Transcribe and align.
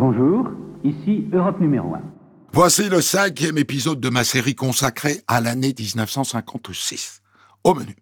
Bonjour, 0.00 0.48
ici 0.82 1.26
Europe 1.30 1.60
numéro 1.60 1.94
1. 1.94 2.00
Voici 2.54 2.88
le 2.88 3.02
cinquième 3.02 3.58
épisode 3.58 4.00
de 4.00 4.08
ma 4.08 4.24
série 4.24 4.54
consacrée 4.54 5.20
à 5.28 5.42
l'année 5.42 5.74
1956. 5.78 7.20
Au 7.64 7.74
menu. 7.74 7.94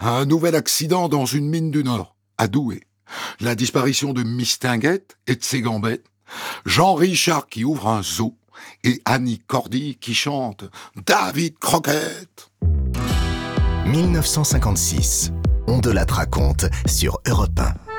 Un 0.00 0.24
nouvel 0.26 0.56
accident 0.56 1.08
dans 1.08 1.24
une 1.24 1.48
mine 1.48 1.70
du 1.70 1.84
Nord, 1.84 2.16
à 2.38 2.48
Douai. 2.48 2.80
La 3.38 3.54
disparition 3.54 4.12
de 4.12 4.24
Miss 4.24 4.58
Tinguette 4.58 5.16
et 5.28 5.36
de 5.36 5.44
ses 5.44 5.60
gambettes. 5.60 6.06
Jean 6.66 6.94
Richard 6.94 7.46
qui 7.46 7.62
ouvre 7.62 7.86
un 7.86 8.02
zoo. 8.02 8.36
Et 8.82 9.00
Annie 9.04 9.38
Cordy 9.46 9.98
qui 10.00 10.14
chante 10.14 10.64
David 11.06 11.56
Croquette. 11.60 12.50
1956. 13.86 15.30
On 15.68 15.78
de 15.78 15.92
la 15.92 16.04
raconte 16.04 16.64
sur 16.86 17.20
Europe 17.28 17.60
1. 17.60 17.91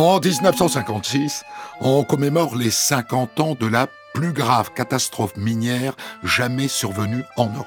En 0.00 0.18
1956, 0.18 1.44
on 1.82 2.04
commémore 2.04 2.56
les 2.56 2.70
50 2.70 3.38
ans 3.38 3.54
de 3.54 3.66
la 3.66 3.86
plus 4.14 4.32
grave 4.32 4.72
catastrophe 4.72 5.36
minière 5.36 5.94
jamais 6.22 6.68
survenue 6.68 7.22
en 7.36 7.50
Europe. 7.50 7.66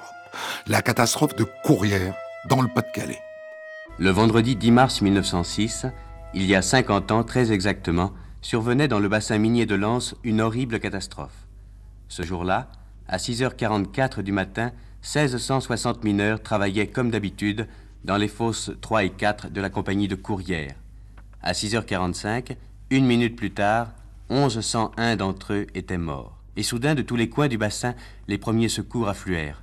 La 0.65 0.81
catastrophe 0.81 1.35
de 1.35 1.45
Courrières, 1.63 2.15
dans 2.49 2.63
le 2.63 2.69
Pas-de-Calais. 2.69 3.19
Le 3.99 4.09
vendredi 4.09 4.55
10 4.55 4.71
mars 4.71 5.01
1906, 5.03 5.85
il 6.33 6.45
y 6.47 6.55
a 6.55 6.63
50 6.63 7.11
ans 7.11 7.23
très 7.23 7.51
exactement, 7.51 8.13
survenait 8.41 8.87
dans 8.87 8.99
le 8.99 9.09
bassin 9.09 9.37
minier 9.37 9.67
de 9.67 9.75
Lens 9.75 10.15
une 10.23 10.41
horrible 10.41 10.79
catastrophe. 10.79 11.45
Ce 12.07 12.23
jour-là, 12.23 12.67
à 13.07 13.17
6h44 13.17 14.23
du 14.23 14.31
matin, 14.31 14.71
1660 15.03 16.03
mineurs 16.03 16.41
travaillaient 16.41 16.87
comme 16.87 17.11
d'habitude 17.11 17.67
dans 18.03 18.17
les 18.17 18.27
fosses 18.27 18.71
3 18.81 19.03
et 19.03 19.11
4 19.11 19.51
de 19.51 19.61
la 19.61 19.69
compagnie 19.69 20.07
de 20.07 20.15
Courrières. 20.15 20.73
À 21.45 21.51
6h45, 21.51 22.55
une 22.89 23.05
minute 23.05 23.35
plus 23.35 23.51
tard, 23.51 23.89
1101 24.29 25.17
d'entre 25.17 25.51
eux 25.51 25.67
étaient 25.75 25.97
morts. 25.97 26.37
Et 26.55 26.63
soudain, 26.63 26.95
de 26.95 27.01
tous 27.01 27.17
les 27.17 27.27
coins 27.27 27.49
du 27.49 27.57
bassin, 27.57 27.95
les 28.29 28.37
premiers 28.37 28.69
secours 28.69 29.09
affluèrent. 29.09 29.61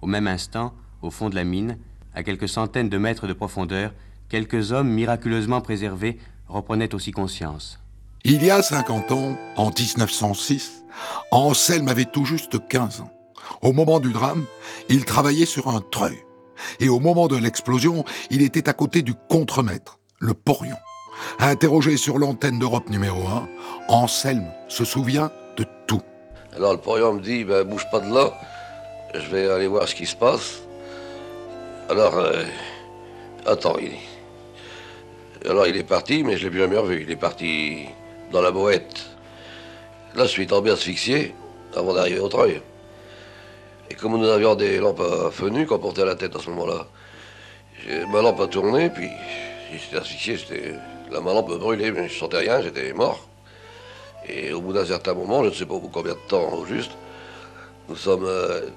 Au 0.00 0.08
même 0.08 0.26
instant, 0.26 0.74
au 1.00 1.12
fond 1.12 1.30
de 1.30 1.36
la 1.36 1.44
mine, 1.44 1.78
à 2.12 2.24
quelques 2.24 2.48
centaines 2.48 2.88
de 2.88 2.98
mètres 2.98 3.28
de 3.28 3.34
profondeur, 3.34 3.92
quelques 4.28 4.72
hommes 4.72 4.88
miraculeusement 4.88 5.60
préservés 5.60 6.18
reprenaient 6.48 6.92
aussi 6.92 7.12
conscience. 7.12 7.78
Il 8.24 8.44
y 8.44 8.50
a 8.50 8.60
50 8.60 9.12
ans, 9.12 9.38
en 9.56 9.70
1906, 9.70 10.82
Anselme 11.30 11.86
avait 11.86 12.04
tout 12.04 12.24
juste 12.24 12.66
15 12.66 13.00
ans. 13.00 13.12
Au 13.60 13.72
moment 13.72 14.00
du 14.00 14.12
drame, 14.12 14.44
il 14.88 15.04
travaillait 15.04 15.46
sur 15.46 15.68
un 15.68 15.80
treuil. 15.80 16.18
Et 16.80 16.88
au 16.88 16.98
moment 16.98 17.28
de 17.28 17.36
l'explosion, 17.36 18.04
il 18.30 18.42
était 18.42 18.68
à 18.68 18.72
côté 18.72 19.02
du 19.02 19.14
contremaître, 19.28 20.00
le 20.18 20.34
porion. 20.34 20.76
Interrogé 21.38 21.96
sur 21.96 22.18
l'antenne 22.18 22.58
d'Europe 22.58 22.88
numéro 22.88 23.26
1, 23.26 23.48
Anselme 23.88 24.50
se 24.68 24.84
souvient 24.84 25.30
de 25.56 25.64
tout. 25.86 26.02
Alors 26.56 26.72
le 26.72 26.78
porion 26.78 27.14
me 27.14 27.20
dit, 27.20 27.44
ben, 27.44 27.64
bouge 27.64 27.86
pas 27.90 28.00
de 28.00 28.12
là, 28.12 28.32
je 29.14 29.28
vais 29.30 29.50
aller 29.50 29.66
voir 29.66 29.88
ce 29.88 29.94
qui 29.94 30.06
se 30.06 30.16
passe. 30.16 30.60
Alors, 31.88 32.16
euh, 32.16 32.44
attends, 33.46 33.76
il... 33.78 33.92
Alors 35.48 35.66
il 35.66 35.76
est 35.76 35.82
parti, 35.82 36.22
mais 36.22 36.36
je 36.36 36.44
l'ai 36.44 36.50
plus 36.50 36.60
jamais 36.60 36.76
revu. 36.76 37.02
Il 37.02 37.10
est 37.10 37.16
parti 37.16 37.86
dans 38.30 38.40
la 38.40 38.52
boîte. 38.52 39.06
Là, 40.14 40.24
je 40.24 40.30
suis 40.30 40.46
tombé 40.46 40.70
asphyxié 40.70 41.34
avant 41.76 41.94
d'arriver 41.94 42.20
au 42.20 42.28
treuil. 42.28 42.62
Et 43.90 43.94
comme 43.94 44.16
nous 44.16 44.28
avions 44.28 44.54
des 44.54 44.78
lampes 44.78 45.00
à 45.00 45.30
feu 45.30 45.50
qu'on 45.66 45.78
portait 45.78 46.02
à 46.02 46.06
la 46.06 46.14
tête 46.14 46.36
à 46.36 46.38
ce 46.38 46.48
moment-là, 46.50 46.86
ma 48.08 48.22
lampe 48.22 48.40
a 48.40 48.46
tourné, 48.46 48.90
puis 48.90 49.08
j'étais 49.72 49.96
asphyxié, 49.96 50.36
j'étais 50.36 50.74
la 51.12 51.20
ma 51.20 51.32
lampe 51.32 51.58
brûlait, 51.58 51.92
mais 51.92 52.08
je 52.08 52.18
sentais 52.18 52.38
rien, 52.38 52.60
j'étais 52.62 52.92
mort. 52.92 53.28
Et 54.28 54.52
au 54.52 54.60
bout 54.60 54.72
d'un 54.72 54.84
certain 54.84 55.14
moment, 55.14 55.42
je 55.44 55.50
ne 55.50 55.54
sais 55.54 55.66
pas 55.66 55.74
combien 55.92 56.14
de 56.14 56.28
temps 56.28 56.52
au 56.54 56.64
juste, 56.64 56.92
nous 57.88 57.96
sommes. 57.96 58.24
Euh, 58.24 58.68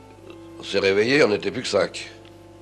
on 0.60 0.64
s'est 0.64 0.80
réveillés, 0.80 1.24
on 1.24 1.28
n'était 1.30 1.52
plus 1.52 1.62
que 1.62 1.68
cinq. 1.68 2.10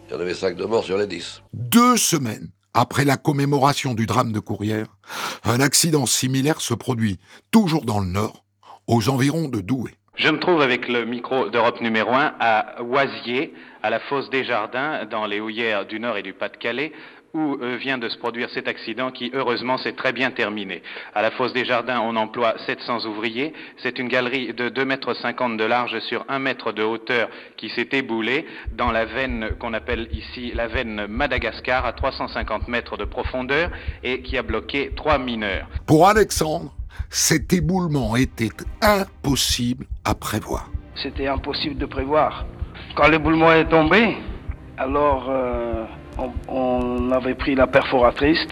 Il 0.08 0.14
y 0.14 0.18
en 0.18 0.20
avait 0.20 0.34
cinq 0.34 0.56
de 0.56 0.66
morts 0.66 0.84
sur 0.84 0.98
les 0.98 1.08
dix. 1.08 1.42
Deux 1.54 1.98
semaines 1.98 2.50
après 2.74 3.06
la 3.06 3.18
commémoration 3.18 3.94
du 3.94 4.06
drame 4.06 4.32
de 4.32 4.40
Courrières, 4.40 4.98
un 5.44 5.60
accident 5.60 6.06
similaire 6.06 6.60
se 6.60 6.74
produit, 6.74 7.20
toujours 7.52 7.86
dans 7.86 8.00
le 8.00 8.08
Nord, 8.08 8.44
aux 8.88 9.10
environs 9.10 9.48
de 9.48 9.62
Douai. 9.62 9.92
Je 10.16 10.30
me 10.30 10.40
trouve 10.40 10.62
avec 10.62 10.88
le 10.88 11.06
micro 11.06 11.50
d'Europe 11.50 11.82
numéro 11.82 12.12
1 12.12 12.36
à 12.40 12.84
Oisier, 12.84 13.54
à 13.82 13.90
la 13.90 14.00
fosse 14.00 14.30
des 14.30 14.44
Jardins, 14.44 15.06
dans 15.06 15.26
les 15.26 15.40
houillères 15.40 15.86
du 15.86 16.00
Nord 16.00 16.18
et 16.18 16.24
du 16.24 16.34
Pas-de-Calais, 16.34 16.92
où 17.34 17.58
euh, 17.62 17.78
vient 17.78 17.98
de 17.98 18.10
se 18.10 18.18
produire 18.20 18.48
cet 18.52 18.68
accident 18.68 19.10
qui, 19.10 19.32
heureusement, 19.34 19.80
s'est 19.80 19.94
très 19.94 20.14
bien 20.14 20.30
terminé. 20.30 20.84
À 21.16 21.24
la 21.24 21.32
fosse 21.32 21.52
des 21.52 21.66
Jardins, 21.66 22.00
on 22.02 22.16
emploie 22.16 22.54
700 22.68 23.06
ouvriers. 23.08 23.54
C'est 23.78 23.98
une 23.98 24.08
galerie 24.08 24.54
de 24.54 24.70
2,50 24.70 24.86
mètres 24.86 25.58
de 25.58 25.64
large 25.64 26.00
sur 26.02 26.26
1 26.30 26.38
mètre 26.38 26.72
de 26.72 26.84
hauteur 26.84 27.30
qui 27.58 27.70
s'est 27.70 27.90
éboulée 27.92 28.46
dans 28.74 28.92
la 28.92 29.06
veine 29.06 29.50
qu'on 29.60 29.74
appelle 29.74 30.10
ici 30.12 30.52
la 30.54 30.68
veine 30.68 31.08
Madagascar 31.08 31.88
à 31.88 31.94
350 31.94 32.68
mètres 32.68 32.98
de 32.98 33.06
profondeur 33.06 33.72
et 34.04 34.22
qui 34.22 34.38
a 34.38 34.44
bloqué 34.44 34.92
trois 34.96 35.18
mineurs. 35.18 35.68
Pour 35.88 36.08
Alexandre, 36.08 36.72
cet 37.10 37.52
éboulement 37.52 38.16
était 38.16 38.52
impossible 38.82 39.88
à 40.06 40.14
prévoir. 40.14 40.70
C'était 41.02 41.28
impossible 41.28 41.80
de 41.80 41.88
prévoir. 41.88 42.46
Quand 42.96 43.08
l'éboulement 43.08 43.52
est 43.52 43.70
tombé, 43.70 44.18
alors... 44.78 45.32
Euh, 45.32 45.86
on, 46.48 47.12
avait 47.12 47.36
pris 47.36 47.56
la 47.56 47.68
perforatrice, 47.68 48.48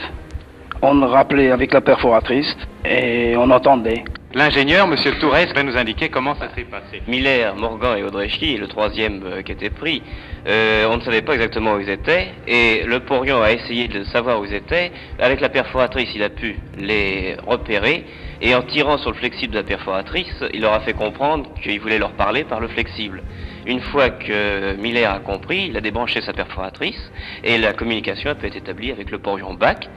on 0.81 1.05
rappelait 1.05 1.51
avec 1.51 1.73
la 1.73 1.81
perforatrice 1.81 2.55
et 2.85 3.35
on 3.37 3.49
entendait. 3.49 4.03
L'ingénieur, 4.33 4.87
M. 4.87 4.95
Tourès, 5.19 5.51
va 5.53 5.61
nous 5.61 5.75
indiquer 5.75 6.07
comment 6.07 6.35
ça 6.35 6.47
s'est 6.55 6.63
passé. 6.63 7.03
Miller, 7.05 7.53
Morgan 7.57 7.97
et 7.97 8.03
Audrechy, 8.03 8.55
le 8.55 8.67
troisième 8.67 9.21
euh, 9.25 9.41
qui 9.41 9.51
était 9.51 9.69
pris, 9.69 10.01
euh, 10.47 10.87
on 10.89 10.95
ne 10.95 11.01
savait 11.01 11.21
pas 11.21 11.33
exactement 11.33 11.73
où 11.73 11.81
ils 11.81 11.89
étaient, 11.89 12.29
et 12.47 12.83
le 12.85 13.01
porion 13.01 13.41
a 13.41 13.51
essayé 13.51 13.89
de 13.89 14.05
savoir 14.05 14.39
où 14.39 14.45
ils 14.45 14.53
étaient. 14.53 14.93
Avec 15.19 15.41
la 15.41 15.49
perforatrice, 15.49 16.11
il 16.15 16.23
a 16.23 16.29
pu 16.29 16.55
les 16.77 17.35
repérer, 17.45 18.05
et 18.41 18.55
en 18.55 18.61
tirant 18.61 18.97
sur 18.99 19.11
le 19.11 19.17
flexible 19.17 19.51
de 19.51 19.59
la 19.59 19.65
perforatrice, 19.65 20.45
il 20.53 20.61
leur 20.61 20.73
a 20.73 20.79
fait 20.79 20.93
comprendre 20.93 21.53
qu'il 21.61 21.81
voulait 21.81 21.99
leur 21.99 22.13
parler 22.13 22.45
par 22.45 22.61
le 22.61 22.69
flexible. 22.69 23.23
Une 23.67 23.81
fois 23.81 24.11
que 24.11 24.77
Miller 24.77 25.11
a 25.11 25.19
compris, 25.19 25.67
il 25.69 25.75
a 25.75 25.81
débranché 25.81 26.21
sa 26.21 26.31
perforatrice, 26.31 27.11
et 27.43 27.57
la 27.57 27.73
communication 27.73 28.29
a 28.29 28.35
pu 28.35 28.47
être 28.47 28.55
établie 28.55 28.91
avec 28.91 29.11
le 29.11 29.19
porion 29.19 29.55
BAC, 29.55 29.89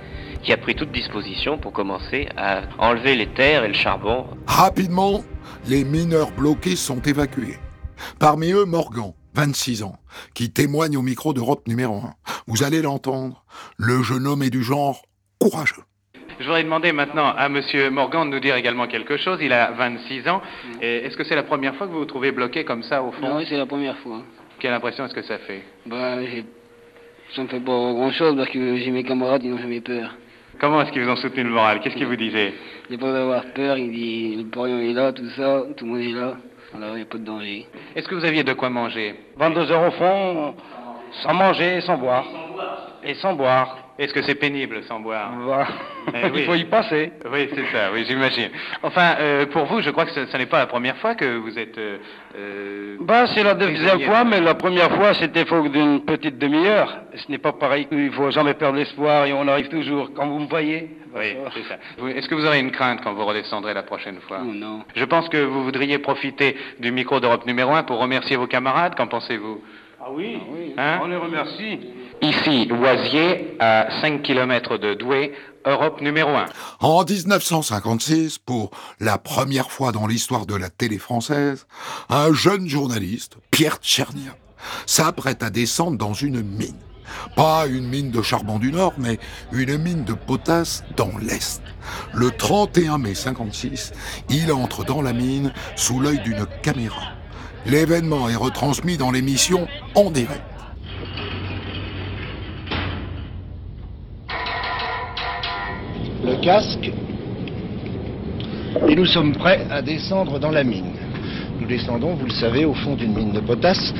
qui 0.44 0.52
a 0.52 0.56
pris 0.56 0.74
toute 0.74 0.92
disposition 0.92 1.58
pour 1.58 1.72
commencer 1.72 2.28
à 2.36 2.62
enlever 2.78 3.16
les 3.16 3.26
terres 3.28 3.64
et 3.64 3.68
le 3.68 3.74
charbon. 3.74 4.26
Rapidement, 4.46 5.22
les 5.66 5.84
mineurs 5.84 6.30
bloqués 6.32 6.76
sont 6.76 7.00
évacués. 7.00 7.56
Parmi 8.18 8.52
eux, 8.52 8.64
Morgan, 8.66 9.12
26 9.34 9.82
ans, 9.84 9.96
qui 10.34 10.50
témoigne 10.50 10.96
au 10.96 11.02
micro 11.02 11.32
d'Europe 11.32 11.66
numéro 11.66 11.96
1. 11.96 12.14
Vous 12.46 12.62
allez 12.62 12.82
l'entendre, 12.82 13.44
le 13.78 14.02
jeune 14.02 14.26
homme 14.26 14.42
est 14.42 14.50
du 14.50 14.62
genre 14.62 15.02
courageux. 15.40 15.82
Je 16.38 16.44
voudrais 16.44 16.64
demander 16.64 16.92
maintenant 16.92 17.32
à 17.36 17.46
M. 17.46 17.60
Morgan 17.92 18.28
de 18.28 18.34
nous 18.34 18.40
dire 18.40 18.56
également 18.56 18.88
quelque 18.88 19.16
chose. 19.16 19.38
Il 19.40 19.52
a 19.52 19.70
26 19.70 20.28
ans. 20.28 20.42
Est-ce 20.80 21.16
que 21.16 21.24
c'est 21.24 21.36
la 21.36 21.44
première 21.44 21.76
fois 21.76 21.86
que 21.86 21.92
vous 21.92 22.00
vous 22.00 22.04
trouvez 22.04 22.32
bloqué 22.32 22.64
comme 22.64 22.82
ça 22.82 23.02
au 23.02 23.12
fond? 23.12 23.36
Oui, 23.36 23.46
c'est 23.48 23.56
la 23.56 23.66
première 23.66 23.96
fois. 23.98 24.20
Quelle 24.58 24.72
impression 24.74 25.06
est-ce 25.06 25.14
que 25.14 25.22
ça 25.22 25.38
fait? 25.38 25.62
Ben, 25.86 26.26
Ça 27.36 27.42
me 27.42 27.48
fait 27.48 27.60
pas 27.60 27.92
grand-chose 27.92 28.36
parce 28.36 28.50
que 28.50 28.76
j'ai 28.76 28.90
mes 28.90 29.04
camarades 29.04 29.42
qui 29.42 29.48
n'ont 29.48 29.58
jamais 29.58 29.80
peur. 29.80 30.16
Comment 30.60 30.82
est-ce 30.82 30.92
qu'ils 30.92 31.04
vous 31.04 31.10
ont 31.10 31.16
soutenu 31.16 31.44
le 31.44 31.50
moral? 31.50 31.80
Qu'est-ce 31.80 31.96
qu'ils 31.96 32.06
vous 32.06 32.16
disaient? 32.16 32.52
Il 32.88 32.96
n'y 32.96 33.02
a 33.02 33.06
pas 33.06 33.12
d'avoir 33.12 33.44
peur, 33.54 33.76
il 33.76 33.90
dit 33.90 34.36
le 34.36 34.44
porion 34.44 34.78
est 34.78 34.92
là, 34.92 35.12
tout 35.12 35.28
ça, 35.30 35.62
tout 35.76 35.84
le 35.84 35.90
monde 35.90 36.00
est 36.00 36.12
là, 36.12 36.36
alors 36.74 36.90
il 36.90 36.96
n'y 36.96 37.02
a 37.02 37.06
pas 37.06 37.18
de 37.18 37.24
danger. 37.24 37.66
Est-ce 37.94 38.08
que 38.08 38.14
vous 38.14 38.24
aviez 38.24 38.44
de 38.44 38.52
quoi 38.52 38.70
manger? 38.70 39.14
22 39.36 39.70
heures 39.72 39.88
au 39.88 39.90
fond, 39.92 40.54
sans 41.22 41.34
manger 41.34 41.76
et 41.76 41.80
sans 41.80 41.96
boire. 41.96 42.24
Et 43.02 43.14
sans 43.14 43.34
boire. 43.34 43.83
Est-ce 43.96 44.12
que 44.12 44.22
c'est 44.22 44.34
pénible 44.34 44.82
sans 44.88 44.98
boire 44.98 45.30
eh 46.12 46.26
Il 46.34 46.44
faut 46.44 46.56
y 46.56 46.64
passer. 46.64 47.12
Oui, 47.30 47.48
c'est 47.54 47.66
ça, 47.72 47.92
oui, 47.92 48.04
j'imagine. 48.08 48.50
Enfin, 48.82 49.14
euh, 49.20 49.46
pour 49.46 49.66
vous, 49.66 49.80
je 49.82 49.90
crois 49.90 50.04
que 50.04 50.10
ce, 50.10 50.36
n'est 50.36 50.46
pas 50.46 50.58
la 50.58 50.66
première 50.66 50.96
fois 50.96 51.14
que 51.14 51.36
vous 51.36 51.56
êtes. 51.56 51.78
Euh, 51.78 51.98
euh 52.36 52.96
bah, 53.00 53.26
c'est 53.32 53.44
la 53.44 53.54
deuxième 53.54 54.00
fois, 54.00 54.24
mais 54.24 54.40
la 54.40 54.54
première 54.54 54.90
fois, 54.96 55.14
c'était 55.14 55.44
faut 55.44 55.68
d'une 55.68 56.04
petite 56.04 56.38
demi-heure. 56.38 57.02
Ce 57.14 57.30
n'est 57.30 57.38
pas 57.38 57.52
pareil, 57.52 57.86
il 57.92 58.10
faut 58.10 58.32
jamais 58.32 58.54
perdre 58.54 58.78
l'espoir 58.78 59.26
et 59.26 59.32
on 59.32 59.46
arrive 59.46 59.68
toujours. 59.68 60.10
Quand 60.12 60.26
vous 60.26 60.40
me 60.40 60.48
voyez. 60.48 60.90
Oui, 61.16 61.36
c'est 61.54 61.62
ça. 61.62 61.78
Est-ce 62.08 62.28
que 62.28 62.34
vous 62.34 62.44
aurez 62.44 62.58
une 62.58 62.72
crainte 62.72 63.00
quand 63.04 63.12
vous 63.12 63.24
redescendrez 63.24 63.72
la 63.72 63.84
prochaine 63.84 64.18
fois 64.26 64.38
Non, 64.38 64.52
non. 64.52 64.84
Je 64.96 65.04
pense 65.04 65.28
que 65.28 65.36
vous 65.36 65.62
voudriez 65.62 65.98
profiter 65.98 66.56
du 66.80 66.90
micro 66.90 67.20
d'Europe 67.20 67.46
numéro 67.46 67.72
1 67.72 67.84
pour 67.84 68.00
remercier 68.00 68.36
vos 68.36 68.48
camarades. 68.48 68.96
Qu'en 68.96 69.06
pensez-vous? 69.06 69.62
Ah 70.00 70.08
oui, 70.10 70.38
hein? 70.76 70.98
on 71.02 71.06
les 71.06 71.16
remercie. 71.16 71.78
Ici, 72.22 72.66
Loisier, 72.66 73.56
à 73.60 73.86
5 74.00 74.22
km 74.22 74.78
de 74.78 74.94
Douai, 74.94 75.32
Europe 75.66 76.00
numéro 76.00 76.30
1. 76.30 76.46
En 76.80 77.04
1956, 77.04 78.38
pour 78.38 78.70
la 79.00 79.18
première 79.18 79.70
fois 79.70 79.92
dans 79.92 80.06
l'histoire 80.06 80.46
de 80.46 80.54
la 80.54 80.70
télé 80.70 80.98
française, 80.98 81.66
un 82.08 82.32
jeune 82.32 82.68
journaliste, 82.68 83.36
Pierre 83.50 83.78
Tchernia, 83.82 84.36
s'apprête 84.86 85.42
à 85.42 85.50
descendre 85.50 85.98
dans 85.98 86.14
une 86.14 86.42
mine. 86.42 86.78
Pas 87.36 87.66
une 87.66 87.86
mine 87.86 88.10
de 88.10 88.22
charbon 88.22 88.58
du 88.58 88.72
Nord, 88.72 88.94
mais 88.96 89.18
une 89.52 89.76
mine 89.76 90.04
de 90.04 90.14
potasse 90.14 90.82
dans 90.96 91.12
l'Est. 91.20 91.62
Le 92.14 92.30
31 92.30 92.98
mai 92.98 93.14
56, 93.14 93.92
il 94.30 94.52
entre 94.52 94.84
dans 94.84 95.02
la 95.02 95.12
mine 95.12 95.52
sous 95.76 96.00
l'œil 96.00 96.20
d'une 96.20 96.46
caméra. 96.62 97.12
L'événement 97.66 98.28
est 98.28 98.36
retransmis 98.36 98.96
dans 98.96 99.10
l'émission 99.10 99.66
en 99.94 100.10
direct. 100.10 100.42
Le 106.24 106.36
casque. 106.42 106.90
Et 108.88 108.96
nous 108.96 109.04
sommes 109.04 109.32
prêts 109.32 109.66
à 109.70 109.82
descendre 109.82 110.38
dans 110.38 110.50
la 110.50 110.64
mine. 110.64 110.92
Nous 111.60 111.66
descendons, 111.66 112.14
vous 112.14 112.26
le 112.26 112.32
savez, 112.32 112.64
au 112.64 112.72
fond 112.72 112.94
d'une 112.94 113.14
mine 113.14 113.32
de 113.32 113.40
potasse. 113.40 113.92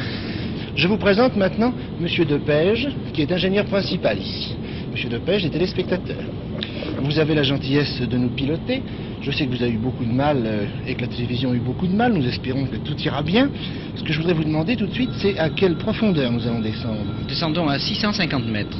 Je 0.75 0.88
vous 0.88 0.97
présente 0.97 1.37
maintenant 1.37 1.75
M. 2.00 2.25
Depège, 2.26 2.88
qui 3.12 3.23
est 3.23 3.31
ingénieur 3.31 3.67
principal 3.67 4.19
ici. 4.19 4.56
M. 4.94 5.11
Depège 5.11 5.44
est 5.44 5.50
téléspectateur. 5.50 6.17
Vous 7.03 7.19
avez 7.19 7.35
la 7.35 7.43
gentillesse 7.43 8.00
de 8.00 8.17
nous 8.17 8.31
piloter. 8.31 8.82
Je 9.20 9.31
sais 9.31 9.47
que 9.47 9.55
vous 9.55 9.62
avez 9.62 9.73
eu 9.73 9.79
beaucoup 9.79 10.05
de 10.05 10.12
mal 10.12 10.43
euh, 10.44 10.67
et 10.87 10.94
que 10.94 11.03
la 11.03 11.09
télévision 11.09 11.53
a 11.53 11.55
eu 11.55 11.61
beaucoup 11.61 11.87
de 11.87 11.94
mal. 11.94 12.15
Nous 12.15 12.27
espérons 12.27 12.65
que 12.65 12.77
tout 12.77 12.97
ira 13.03 13.23
bien. 13.23 13.50
Ce 13.97 14.03
que 14.03 14.12
je 14.12 14.19
voudrais 14.19 14.35
vous 14.35 14.44
demander 14.44 14.77
tout 14.77 14.87
de 14.87 14.93
suite, 14.93 15.11
c'est 15.19 15.38
à 15.38 15.50
quelle 15.50 15.77
profondeur 15.77 16.32
nous 16.32 16.47
allons 16.47 16.61
descendre. 16.61 17.05
Descendons 17.29 17.69
à 17.69 17.79
650 17.79 18.47
mètres. 18.47 18.79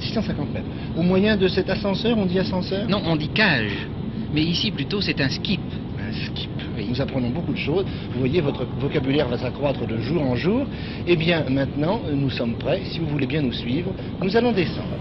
650 0.00 0.52
mètres. 0.52 0.66
Au 0.96 1.02
moyen 1.02 1.36
de 1.36 1.48
cet 1.48 1.68
ascenseur, 1.70 2.16
on 2.18 2.26
dit 2.26 2.38
ascenseur 2.38 2.88
Non, 2.88 3.02
on 3.04 3.16
dit 3.16 3.28
cage. 3.28 3.86
Mais 4.32 4.42
ici, 4.42 4.70
plutôt, 4.70 5.00
c'est 5.00 5.20
un 5.20 5.28
skip. 5.28 5.60
Un 5.98 6.12
skip. 6.26 6.50
Oui. 6.76 6.86
Nous 6.88 7.00
apprenons 7.00 7.30
beaucoup 7.30 7.52
de 7.52 7.58
choses. 7.58 7.84
Vous 8.12 8.20
voyez, 8.20 8.40
votre 8.40 8.64
vocabulaire 8.78 9.28
va 9.28 9.38
s'accroître 9.38 9.86
de 9.86 9.98
jour 9.98 10.22
en 10.22 10.36
jour. 10.36 10.66
Eh 11.06 11.16
bien, 11.16 11.44
maintenant, 11.48 12.00
nous 12.12 12.30
sommes 12.30 12.54
prêts. 12.54 12.82
Si 12.92 12.98
vous 12.98 13.06
voulez 13.06 13.26
bien 13.26 13.42
nous 13.42 13.52
suivre, 13.52 13.92
nous 14.22 14.36
allons 14.36 14.52
descendre. 14.52 14.98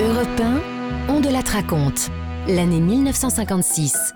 Europe 0.00 0.40
1, 1.08 1.12
on 1.12 1.20
de 1.20 1.28
la 1.28 1.40
raconte. 1.40 2.10
L'année 2.48 2.80
1956. 2.80 4.14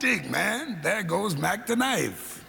Dig, 0.00 0.30
man, 0.30 0.78
there 0.82 1.02
goes 1.02 1.36
Mac 1.36 1.66
the 1.66 1.74
knife. 1.74 2.44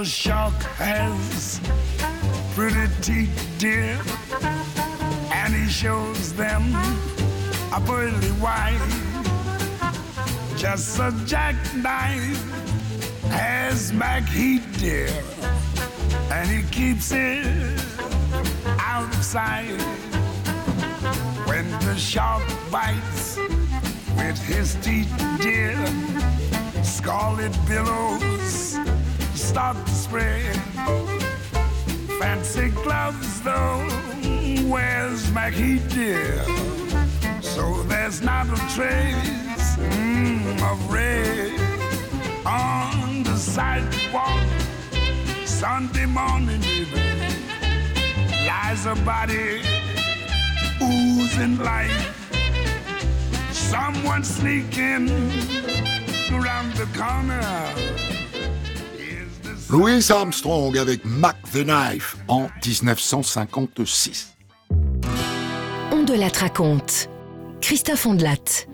The 0.00 0.06
shark 0.06 0.54
has 0.78 1.60
pretty 2.54 2.90
teeth, 3.02 3.54
dear, 3.58 4.00
and 5.30 5.54
he 5.54 5.68
shows 5.68 6.32
them 6.32 6.62
a 7.70 7.80
pearly 7.84 8.32
white. 8.40 8.80
Just 10.56 10.98
a 11.00 11.12
jackknife 11.26 12.40
has 13.28 13.92
Mac 13.92 14.26
Heat, 14.26 14.62
dear, 14.78 15.10
and 16.32 16.48
he 16.48 16.62
keeps 16.70 17.12
it 17.12 17.78
out 18.78 19.14
of 19.14 19.22
sight. 19.22 19.78
When 21.46 21.70
the 21.84 21.96
shark 21.96 22.42
bites 22.70 23.36
with 24.16 24.38
his 24.44 24.76
teeth, 24.76 25.12
dear, 25.42 25.76
scarlet 26.82 27.52
billows 27.68 28.39
start 29.50 29.76
to 29.84 29.92
spread. 29.92 30.54
Fancy 32.20 32.68
gloves, 32.68 33.40
though, 33.42 33.82
where's 34.68 35.28
Mackie 35.32 35.80
dear? 35.88 36.44
So 37.40 37.82
there's 37.90 38.22
not 38.22 38.46
a 38.46 38.60
trace 38.76 39.74
mm, 39.76 40.54
of 40.70 40.78
red 40.92 41.50
on 42.46 43.24
the 43.24 43.36
sidewalk. 43.36 44.46
Sunday 45.44 46.06
morning, 46.06 46.60
baby, 46.60 47.34
lies 48.46 48.86
a 48.86 48.94
body 49.04 49.62
oozing 50.80 51.58
life. 51.58 52.06
Someone 53.50 54.22
sneaking 54.22 55.10
around 56.30 56.72
the 56.74 56.86
corner. 56.96 58.19
Louis 59.70 60.10
Armstrong 60.10 60.76
avec 60.76 61.04
Mac 61.04 61.36
the 61.52 61.62
Knife 61.62 62.16
en 62.26 62.48
1956. 62.66 64.36
On 65.92 66.02
de 66.02 66.14
la 66.14 66.26
raconte. 66.26 67.08
Christophe 67.60 68.04
Ondelat. 68.04 68.66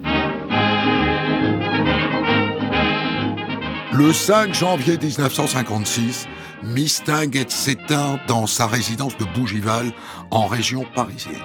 Le 3.92 4.10
5 4.10 4.54
janvier 4.54 4.96
1956, 4.96 6.28
Mistinguett 6.62 7.50
s'éteint 7.50 8.18
dans 8.26 8.46
sa 8.46 8.66
résidence 8.66 9.18
de 9.18 9.26
Bougival, 9.38 9.92
en 10.30 10.46
région 10.46 10.86
parisienne. 10.94 11.42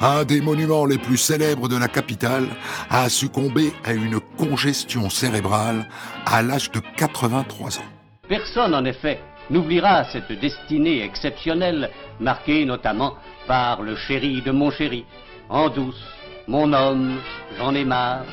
Un 0.00 0.24
des 0.24 0.40
monuments 0.40 0.86
les 0.86 0.96
plus 0.96 1.18
célèbres 1.18 1.68
de 1.68 1.76
la 1.76 1.88
capitale 1.88 2.48
a 2.88 3.10
succombé 3.10 3.70
à 3.84 3.92
une 3.92 4.18
congestion 4.38 5.10
cérébrale 5.10 5.86
à 6.24 6.40
l'âge 6.40 6.70
de 6.70 6.80
83 6.96 7.80
ans. 7.80 7.97
Personne, 8.28 8.74
en 8.74 8.84
effet, 8.84 9.20
n'oubliera 9.48 10.04
cette 10.04 10.32
destinée 10.32 11.02
exceptionnelle, 11.02 11.90
marquée 12.20 12.66
notamment 12.66 13.14
par 13.46 13.80
le 13.80 13.96
chéri 13.96 14.42
de 14.42 14.50
mon 14.50 14.70
chéri, 14.70 15.06
en 15.48 15.70
douce, 15.70 16.04
mon 16.46 16.72
homme, 16.74 17.20
j'en 17.56 17.74
ai 17.74 17.84
marre, 17.84 18.26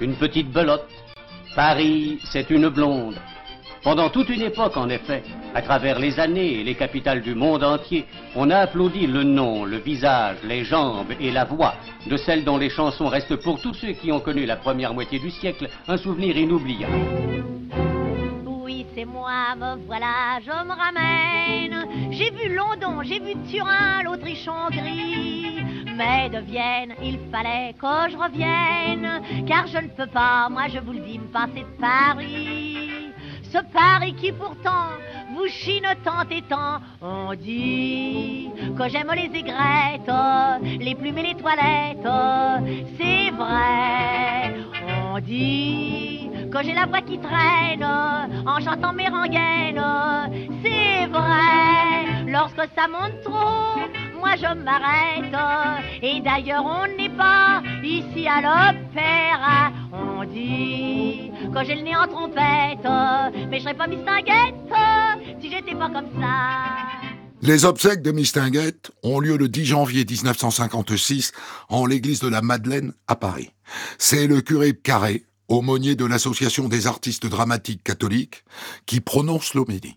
une 0.00 0.14
petite 0.14 0.52
belote, 0.52 0.86
Paris, 1.56 2.20
c'est 2.30 2.48
une 2.50 2.68
blonde. 2.68 3.16
Pendant 3.82 4.10
toute 4.10 4.28
une 4.28 4.42
époque, 4.42 4.76
en 4.76 4.88
effet, 4.88 5.22
à 5.54 5.62
travers 5.62 5.98
les 5.98 6.20
années 6.20 6.60
et 6.60 6.64
les 6.64 6.74
capitales 6.74 7.22
du 7.22 7.34
monde 7.34 7.64
entier, 7.64 8.04
on 8.36 8.50
a 8.50 8.58
applaudi 8.58 9.06
le 9.06 9.24
nom, 9.24 9.64
le 9.64 9.78
visage, 9.78 10.36
les 10.44 10.64
jambes 10.64 11.12
et 11.18 11.32
la 11.32 11.44
voix 11.44 11.74
de 12.06 12.16
celle 12.16 12.44
dont 12.44 12.58
les 12.58 12.70
chansons 12.70 13.08
restent 13.08 13.36
pour 13.36 13.60
tous 13.60 13.74
ceux 13.74 13.92
qui 13.92 14.12
ont 14.12 14.20
connu 14.20 14.46
la 14.46 14.56
première 14.56 14.94
moitié 14.94 15.18
du 15.18 15.30
siècle 15.30 15.68
un 15.88 15.96
souvenir 15.96 16.36
inoubliable. 16.36 16.92
C'est 19.00 19.06
moi, 19.06 19.54
me 19.56 19.76
voilà, 19.86 20.40
je 20.44 20.50
me 20.50 20.74
ramène. 20.74 22.10
J'ai 22.10 22.30
vu 22.32 22.54
London, 22.54 23.02
j'ai 23.02 23.18
vu 23.18 23.32
Turin, 23.50 24.02
l'Autriche-Hongrie. 24.02 25.64
Mais 25.96 26.28
de 26.28 26.40
Vienne, 26.40 26.94
il 27.02 27.18
fallait 27.32 27.72
que 27.80 28.10
je 28.10 28.16
revienne. 28.18 29.22
Car 29.46 29.66
je 29.68 29.78
ne 29.78 29.88
peux 29.88 30.06
pas, 30.06 30.50
moi 30.50 30.68
je 30.68 30.80
vous 30.80 30.92
le 30.92 31.00
dis, 31.00 31.18
me 31.18 31.28
passer 31.28 31.60
de 31.60 31.80
Paris. 31.80 33.09
Ce 33.52 33.58
Paris 33.72 34.14
qui 34.14 34.30
pourtant 34.30 34.90
vous 35.34 35.48
chine 35.48 35.86
tant 36.04 36.22
et 36.30 36.42
tant. 36.42 36.78
On 37.02 37.34
dit 37.34 38.48
que 38.78 38.88
j'aime 38.88 39.12
les 39.14 39.30
aigrettes, 39.38 40.12
les 40.78 40.94
plumes 40.94 41.18
et 41.18 41.22
les 41.22 41.34
toilettes. 41.34 42.08
C'est 42.96 43.30
vrai. 43.30 44.54
On 45.12 45.18
dit 45.18 46.30
que 46.52 46.62
j'ai 46.62 46.74
la 46.74 46.86
voix 46.86 47.00
qui 47.00 47.18
traîne 47.18 47.84
en 47.84 48.60
chantant 48.60 48.92
mes 48.92 49.08
rengaines. 49.08 49.82
C'est 50.62 51.06
vrai. 51.06 52.24
Lorsque 52.26 52.68
ça 52.76 52.86
monte 52.86 53.20
trop, 53.24 53.80
moi 54.20 54.36
je 54.36 54.54
m'arrête. 54.54 55.34
Et 56.02 56.20
d'ailleurs, 56.20 56.64
on 56.64 56.86
n'est 56.96 57.09
pas 57.20 57.62
ici 57.84 58.26
à 58.26 58.40
l'opéra. 58.40 59.72
On 59.92 60.24
dit 60.24 61.30
que 61.52 61.64
j'ai 61.64 61.74
le 61.74 61.82
nez 61.82 61.96
en 61.96 62.06
trompette, 62.06 62.88
mais 63.50 63.58
je 63.58 63.62
serais 63.62 63.74
pas 63.74 63.86
mistinguette 63.86 64.54
si 65.40 65.50
j'étais 65.50 65.74
pas 65.74 65.90
comme 65.90 66.08
ça. 66.20 67.10
Les 67.42 67.64
obsèques 67.64 68.02
de 68.02 68.12
Mistinguett 68.12 68.90
ont 69.02 69.18
lieu 69.18 69.38
le 69.38 69.48
10 69.48 69.64
janvier 69.64 70.04
1956 70.04 71.32
en 71.70 71.86
l'église 71.86 72.20
de 72.20 72.28
la 72.28 72.42
Madeleine 72.42 72.92
à 73.08 73.16
Paris. 73.16 73.50
C'est 73.96 74.26
le 74.26 74.42
curé 74.42 74.74
Carré, 74.74 75.24
aumônier 75.48 75.94
de 75.94 76.04
l'Association 76.04 76.68
des 76.68 76.86
artistes 76.86 77.26
dramatiques 77.26 77.82
catholiques, 77.82 78.44
qui 78.84 79.00
prononce 79.00 79.54
l'homélie. 79.54 79.96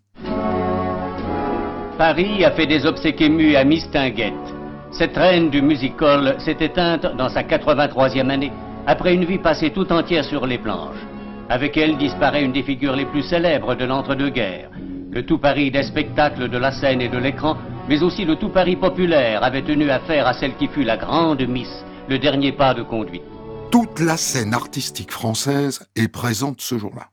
Paris 1.97 2.45
a 2.45 2.51
fait 2.55 2.65
des 2.65 2.85
obsèques 2.85 3.21
émues 3.21 3.57
à 3.57 3.65
Miss 3.65 3.83
Tinguette. 3.91 4.52
Cette 4.93 5.17
reine 5.17 5.49
du 5.49 5.63
music-hall 5.63 6.35
s'est 6.45 6.57
éteinte 6.59 7.07
dans 7.17 7.29
sa 7.29 7.41
83e 7.41 8.29
année, 8.29 8.51
après 8.85 9.15
une 9.15 9.25
vie 9.25 9.39
passée 9.39 9.71
tout 9.71 9.91
entière 9.91 10.23
sur 10.23 10.45
les 10.45 10.59
planches. 10.59 11.01
Avec 11.49 11.75
elle 11.77 11.97
disparaît 11.97 12.43
une 12.43 12.51
des 12.51 12.61
figures 12.61 12.95
les 12.95 13.07
plus 13.07 13.23
célèbres 13.23 13.73
de 13.73 13.85
l'entre-deux-guerres. 13.85 14.69
Le 15.11 15.25
tout 15.25 15.39
Paris 15.39 15.71
des 15.71 15.81
spectacles, 15.81 16.47
de 16.47 16.57
la 16.59 16.71
scène 16.71 17.01
et 17.01 17.09
de 17.09 17.17
l'écran, 17.17 17.57
mais 17.89 18.03
aussi 18.03 18.23
le 18.23 18.35
tout 18.35 18.49
Paris 18.49 18.75
populaire 18.75 19.43
avait 19.43 19.63
tenu 19.63 19.89
affaire 19.89 20.27
à 20.27 20.33
celle 20.33 20.55
qui 20.57 20.67
fut 20.67 20.83
la 20.83 20.97
grande 20.97 21.41
Miss, 21.41 21.69
le 22.07 22.19
dernier 22.19 22.51
pas 22.51 22.75
de 22.75 22.83
conduite. 22.83 23.23
Toute 23.71 23.99
la 23.99 24.15
scène 24.15 24.53
artistique 24.53 25.11
française 25.11 25.87
est 25.95 26.07
présente 26.07 26.61
ce 26.61 26.77
jour-là. 26.77 27.09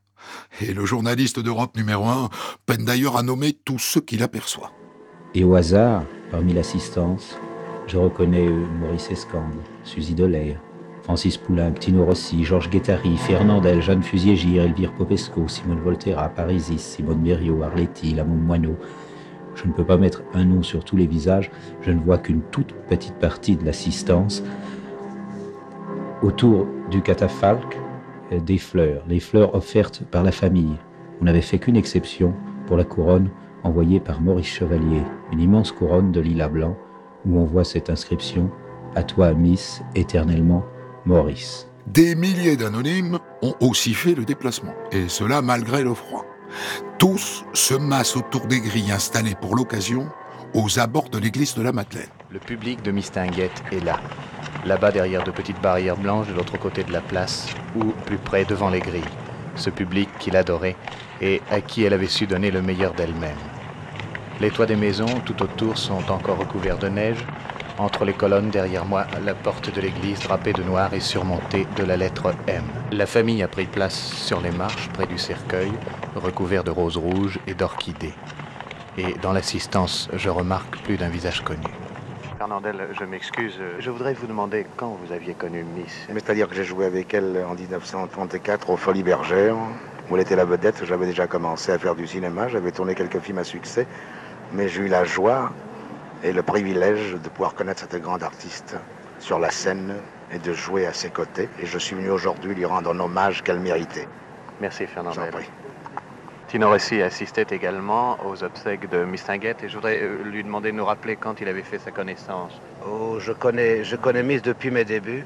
Et 0.61 0.75
le 0.75 0.85
journaliste 0.85 1.41
d'Europe 1.41 1.75
numéro 1.79 2.05
1 2.05 2.29
peine 2.67 2.85
d'ailleurs 2.85 3.17
à 3.17 3.23
nommer 3.23 3.55
tous 3.55 3.79
ceux 3.79 4.03
qu'il 4.03 4.23
aperçoit. 4.23 4.71
Et 5.35 5.45
au 5.45 5.55
hasard, 5.55 6.03
parmi 6.31 6.53
l'assistance, 6.53 7.39
je 7.91 7.99
reconnais 7.99 8.49
Maurice 8.81 9.11
Escande, 9.11 9.57
Suzy 9.83 10.15
Delair, 10.15 10.61
Francis 11.03 11.37
Poulenc, 11.37 11.73
Tino 11.81 12.05
Rossi, 12.05 12.45
Georges 12.45 12.71
Guettari, 12.71 13.17
Fernandel, 13.17 13.83
Jeanne 13.83 14.05
Fusier-Gire, 14.05 14.63
Elvire 14.63 14.93
Popesco, 14.93 15.49
Simone 15.49 15.81
Volterra, 15.81 16.29
Parisis, 16.29 16.79
Simone 16.79 17.19
Berriot, 17.19 17.65
Arletty, 17.65 18.15
Lamont 18.15 18.37
Moineau. 18.37 18.77
Je 19.57 19.67
ne 19.67 19.73
peux 19.73 19.83
pas 19.83 19.97
mettre 19.97 20.23
un 20.35 20.45
nom 20.45 20.63
sur 20.63 20.85
tous 20.85 20.97
les 20.97 21.09
visages, 21.09 21.51
je 21.81 21.91
ne 21.91 21.99
vois 21.99 22.19
qu'une 22.19 22.43
toute 22.53 22.75
petite 22.89 23.17
partie 23.17 23.57
de 23.57 23.65
l'assistance. 23.65 24.45
Autour 26.23 26.69
du 26.93 27.03
catafalque, 27.03 27.77
des 28.47 28.59
fleurs, 28.59 29.03
les 29.09 29.19
fleurs 29.19 29.57
offertes 29.57 30.05
par 30.13 30.23
la 30.23 30.31
famille. 30.31 30.77
On 31.21 31.25
n'avait 31.25 31.41
fait 31.41 31.59
qu'une 31.59 31.77
exception 31.77 32.35
pour 32.69 32.77
la 32.77 32.85
couronne 32.85 33.31
envoyée 33.65 33.99
par 33.99 34.21
Maurice 34.21 34.47
Chevalier, 34.47 35.03
une 35.33 35.41
immense 35.41 35.73
couronne 35.73 36.13
de 36.13 36.21
lilas 36.21 36.49
blanc 36.49 36.77
où 37.27 37.39
on 37.39 37.45
voit 37.45 37.65
cette 37.65 37.91
inscription 37.91 38.51
À 38.95 39.03
toi, 39.03 39.33
Miss, 39.35 39.83
éternellement, 39.95 40.65
Maurice. 41.05 41.69
Des 41.87 42.15
milliers 42.15 42.57
d'anonymes 42.57 43.19
ont 43.43 43.55
aussi 43.61 43.95
fait 43.95 44.15
le 44.15 44.25
déplacement, 44.25 44.75
et 44.93 45.09
cela 45.09 45.43
malgré 45.43 45.83
le 45.83 45.95
froid. 45.95 46.25
Tous 46.99 47.45
se 47.53 47.75
massent 47.75 48.17
autour 48.17 48.47
des 48.47 48.61
grilles 48.61 48.93
installées 48.93 49.35
pour 49.41 49.57
l'occasion 49.57 50.09
aux 50.55 50.79
abords 50.79 51.09
de 51.09 51.19
l'église 51.19 51.55
de 51.55 51.63
la 51.63 51.73
Madeleine. 51.73 52.09
Le 52.31 52.39
public 52.39 52.83
de 52.83 52.91
Mistinguette 52.91 53.63
est 53.73 53.85
là, 53.85 54.01
là-bas 54.65 54.93
derrière 54.93 55.25
de 55.25 55.31
petites 55.31 55.61
barrières 55.61 55.97
blanches 55.97 56.29
de 56.29 56.35
l'autre 56.35 56.59
côté 56.59 56.85
de 56.85 56.93
la 56.93 57.01
place, 57.01 57.47
ou 57.77 57.85
plus 58.07 58.19
près 58.19 58.45
devant 58.45 58.71
les 58.71 58.81
grilles. 58.81 59.03
Ce 59.57 59.71
public 59.71 60.09
qu'il 60.19 60.37
adorait 60.37 60.77
et 61.21 61.41
à 61.51 61.61
qui 61.61 61.85
elle 61.85 61.93
avait 61.93 62.07
su 62.07 62.27
donner 62.27 62.51
le 62.51 62.63
meilleur 62.63 62.95
d'elle-même. 62.95 63.37
Les 64.41 64.51
toits 64.51 64.65
des 64.65 64.77
maisons 64.77 65.21
tout 65.27 65.43
autour 65.43 65.77
sont 65.77 66.11
encore 66.11 66.39
recouverts 66.39 66.79
de 66.79 66.89
neige. 66.89 67.27
Entre 67.77 68.07
les 68.07 68.15
colonnes 68.15 68.49
derrière 68.49 68.87
moi, 68.87 69.07
la 69.23 69.35
porte 69.35 69.75
de 69.75 69.83
l'église 69.83 70.21
drapée 70.21 70.55
de 70.55 70.63
noir 70.63 70.95
est 70.95 71.01
surmontée 71.01 71.67
de 71.77 71.85
la 71.85 71.99
lettre 71.99 72.33
M. 72.47 72.63
La 72.91 73.05
famille 73.05 73.43
a 73.43 73.49
pris 73.49 73.67
place 73.67 74.15
sur 74.15 74.41
les 74.41 74.51
marches 74.51 74.89
près 74.95 75.07
du 75.07 75.19
cercueil, 75.19 75.71
recouvert 76.15 76.65
de 76.65 76.71
roses 76.71 76.97
rouges 76.97 77.39
et 77.47 77.53
d'orchidées. 77.53 78.15
Et 78.97 79.13
dans 79.21 79.35
l'assistance, 79.35 80.09
je 80.15 80.31
remarque 80.31 80.79
plus 80.85 80.97
d'un 80.97 81.11
visage 81.11 81.43
connu. 81.43 81.67
Fernandel, 82.39 82.89
je 82.99 83.05
m'excuse. 83.05 83.59
Je 83.79 83.91
voudrais 83.91 84.15
vous 84.15 84.27
demander 84.27 84.65
quand 84.79 84.97
vous 85.05 85.13
aviez 85.13 85.35
connu 85.35 85.65
Miss. 85.77 86.09
C'est-à-dire 86.11 86.49
que 86.49 86.55
j'ai 86.55 86.65
joué 86.65 86.87
avec 86.87 87.13
elle 87.13 87.45
en 87.47 87.55
1934 87.55 88.71
aux 88.71 88.79
Folies 88.79 89.03
Bergères, 89.03 89.57
où 90.09 90.17
elle 90.17 90.23
était 90.23 90.37
la 90.37 90.47
vedette. 90.47 90.83
J'avais 90.87 91.05
déjà 91.05 91.27
commencé 91.27 91.73
à 91.73 91.79
faire 91.79 91.95
du 91.95 92.07
cinéma, 92.07 92.49
j'avais 92.49 92.73
tourné 92.73 92.95
quelques 92.95 93.21
films 93.21 93.39
à 93.39 93.45
succès, 93.45 93.87
mais 94.53 94.69
j'ai 94.69 94.83
eu 94.83 94.89
la 94.89 95.05
joie 95.05 95.51
et 96.23 96.33
le 96.33 96.43
privilège 96.43 97.15
de 97.15 97.29
pouvoir 97.29 97.55
connaître 97.55 97.81
cette 97.81 98.01
grande 98.01 98.23
artiste 98.23 98.77
sur 99.19 99.39
la 99.39 99.51
scène 99.51 99.97
et 100.33 100.39
de 100.39 100.53
jouer 100.53 100.87
à 100.87 100.93
ses 100.93 101.11
côtés. 101.11 101.49
Et 101.61 101.67
je 101.67 101.79
suis 101.79 101.97
venu 101.97 102.11
aujourd'hui 102.11 102.55
lui 102.55 102.65
rendre 102.65 102.91
un 102.91 103.01
hommage 103.01 103.43
qu'elle 103.43 103.61
méritait. 103.61 104.09
Merci 104.61 104.87
Fernandel. 104.87 105.33
Tino 106.49 106.69
Rossi 106.69 107.01
assistait 107.01 107.47
également 107.51 108.19
aux 108.27 108.43
obsèques 108.43 108.89
de 108.91 109.05
Mistinguette 109.05 109.63
et 109.63 109.69
je 109.69 109.77
voudrais 109.77 110.01
euh, 110.03 110.25
lui 110.25 110.43
demander 110.43 110.73
de 110.73 110.77
nous 110.77 110.85
rappeler 110.85 111.15
quand 111.15 111.41
il 111.41 111.47
avait 111.47 111.63
fait 111.63 111.79
sa 111.79 111.93
connaissance. 111.93 112.61
Oh, 112.85 113.19
je 113.21 113.33
connais, 113.33 113.85
je 113.85 113.95
connais 113.95 114.25
Miss 114.25 114.43
depuis 114.43 114.73
mes 114.73 114.85
débuts 114.85 115.25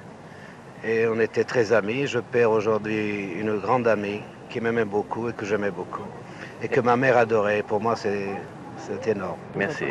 et 0.84 1.06
on 1.06 1.18
était 1.18 1.44
très 1.44 1.72
amis. 1.72 2.06
Je 2.06 2.18
perds 2.18 2.50
aujourd'hui 2.50 3.32
une 3.40 3.58
grande 3.58 3.88
amie 3.88 4.20
qui 4.50 4.60
m'aimait 4.60 4.84
beaucoup 4.84 5.30
et 5.30 5.32
que 5.32 5.46
j'aimais 5.46 5.70
beaucoup 5.70 6.04
et 6.62 6.68
que 6.68 6.80
ma 6.80 6.96
mère 6.96 7.16
adorait. 7.16 7.62
Pour 7.62 7.80
moi, 7.80 7.96
c'est 7.96 8.28
énorme. 9.06 9.38
Merci. 9.56 9.86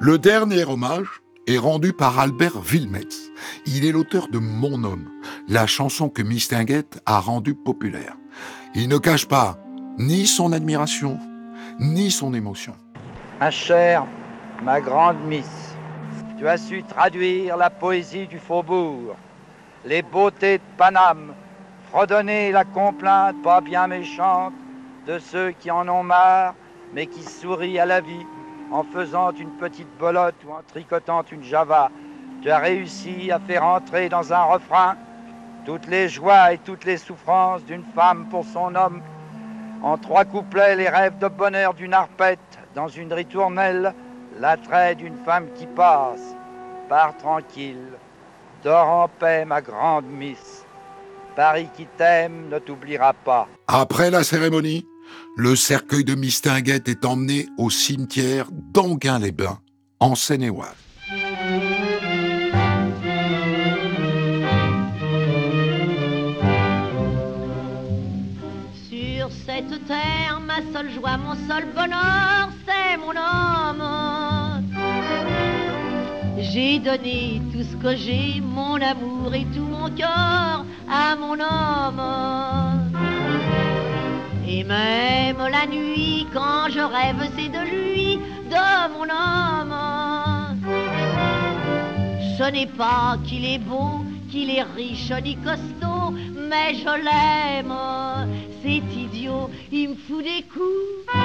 Le 0.00 0.18
dernier 0.18 0.64
hommage 0.64 1.22
est 1.46 1.58
rendu 1.58 1.92
par 1.92 2.18
Albert 2.18 2.58
Wilmetz. 2.60 3.30
Il 3.66 3.84
est 3.86 3.92
l'auteur 3.92 4.28
de 4.28 4.38
Mon 4.38 4.84
homme, 4.84 5.08
la 5.48 5.66
chanson 5.66 6.08
que 6.08 6.22
Mistinguette 6.22 7.00
a 7.06 7.20
rendue 7.20 7.54
populaire. 7.54 8.16
Il 8.74 8.88
ne 8.88 8.98
cache 8.98 9.26
pas 9.26 9.58
ni 9.98 10.26
son 10.26 10.52
admiration, 10.52 11.18
ni 11.78 12.10
son 12.10 12.34
émotion. 12.34 12.74
Ma 13.40 13.50
chère, 13.50 14.06
ma 14.62 14.80
grande 14.80 15.18
Miss, 15.26 15.76
tu 16.38 16.48
as 16.48 16.56
su 16.56 16.82
traduire 16.82 17.56
la 17.56 17.70
poésie 17.70 18.26
du 18.26 18.38
faubourg, 18.38 19.16
les 19.84 20.02
beautés 20.02 20.58
de 20.58 20.62
Paname, 20.76 21.34
fredonner 21.92 22.52
la 22.52 22.64
complainte 22.64 23.42
pas 23.42 23.60
bien 23.60 23.86
méchante 23.86 24.54
de 25.06 25.18
ceux 25.18 25.50
qui 25.50 25.70
en 25.70 25.86
ont 25.90 26.02
marre, 26.02 26.54
mais 26.94 27.06
qui 27.06 27.22
sourient 27.22 27.78
à 27.78 27.84
la 27.84 28.00
vie 28.00 28.26
en 28.70 28.82
faisant 28.82 29.30
une 29.32 29.50
petite 29.50 29.98
bolotte 29.98 30.42
ou 30.46 30.52
en 30.52 30.62
tricotant 30.66 31.22
une 31.30 31.42
java. 31.42 31.90
Tu 32.40 32.50
as 32.50 32.58
réussi 32.58 33.30
à 33.30 33.38
faire 33.38 33.64
entrer 33.64 34.08
dans 34.08 34.32
un 34.32 34.42
refrain 34.42 34.96
toutes 35.66 35.86
les 35.86 36.08
joies 36.08 36.54
et 36.54 36.58
toutes 36.58 36.86
les 36.86 36.96
souffrances 36.96 37.62
d'une 37.64 37.84
femme 37.94 38.26
pour 38.30 38.46
son 38.46 38.74
homme. 38.74 39.02
En 39.82 39.98
trois 39.98 40.24
couplets, 40.24 40.76
les 40.76 40.88
rêves 40.88 41.18
de 41.18 41.28
bonheur 41.28 41.74
d'une 41.74 41.92
arpette, 41.92 42.58
dans 42.74 42.88
une 42.88 43.12
ritournelle, 43.12 43.92
l'attrait 44.40 44.94
d'une 44.94 45.18
femme 45.26 45.48
qui 45.54 45.66
passe. 45.66 46.36
Pars 46.88 47.16
tranquille, 47.18 47.98
dors 48.64 48.88
en 48.88 49.08
paix, 49.08 49.44
ma 49.44 49.60
grande 49.60 50.06
Miss. 50.06 50.61
Paris 51.34 51.68
qui 51.76 51.86
t'aime 51.96 52.48
ne 52.50 52.58
t'oubliera 52.58 53.12
pas. 53.12 53.48
Après 53.66 54.10
la 54.10 54.24
cérémonie, 54.24 54.86
le 55.36 55.56
cercueil 55.56 56.04
de 56.04 56.14
Mistinguette 56.14 56.88
est 56.88 57.04
emmené 57.04 57.46
au 57.58 57.70
cimetière 57.70 58.48
d'Anguin-les-Bains, 58.52 59.58
en 60.00 60.14
Seine-et-Oise. 60.14 60.68
Sur 68.88 69.30
cette 69.46 69.86
terre, 69.86 70.40
ma 70.46 70.60
seule 70.72 70.90
joie, 70.90 71.16
mon 71.16 71.34
seul 71.48 71.66
bonheur, 71.74 72.50
c'est 72.66 72.96
mon 72.98 73.10
homme. 73.10 74.41
J'ai 76.52 76.80
donné 76.80 77.40
tout 77.50 77.62
ce 77.62 77.76
que 77.76 77.96
j'ai, 77.96 78.42
mon 78.42 78.74
amour 78.74 79.34
et 79.34 79.46
tout 79.54 79.62
mon 79.62 79.88
cœur 79.88 80.66
à 80.86 81.16
mon 81.16 81.40
homme. 81.40 82.02
Et 84.46 84.62
même 84.62 85.38
la 85.50 85.66
nuit, 85.66 86.26
quand 86.30 86.68
je 86.68 86.80
rêve, 86.80 87.26
c'est 87.38 87.48
de 87.48 87.62
lui, 87.72 88.18
de 88.50 88.66
mon 88.92 89.08
homme. 89.08 90.58
Ce 92.36 92.50
n'est 92.50 92.66
pas 92.66 93.16
qu'il 93.26 93.46
est 93.46 93.58
beau, 93.58 94.04
qu'il 94.30 94.50
est 94.50 94.66
riche 94.76 95.10
ni 95.24 95.36
costaud, 95.36 96.10
mais 96.50 96.74
je 96.74 96.94
l'aime. 97.06 97.74
C'est 98.62 98.82
idiot, 98.94 99.48
il 99.72 99.88
me 99.90 99.94
fout 99.94 100.22
des 100.22 100.42
coups, 100.52 101.16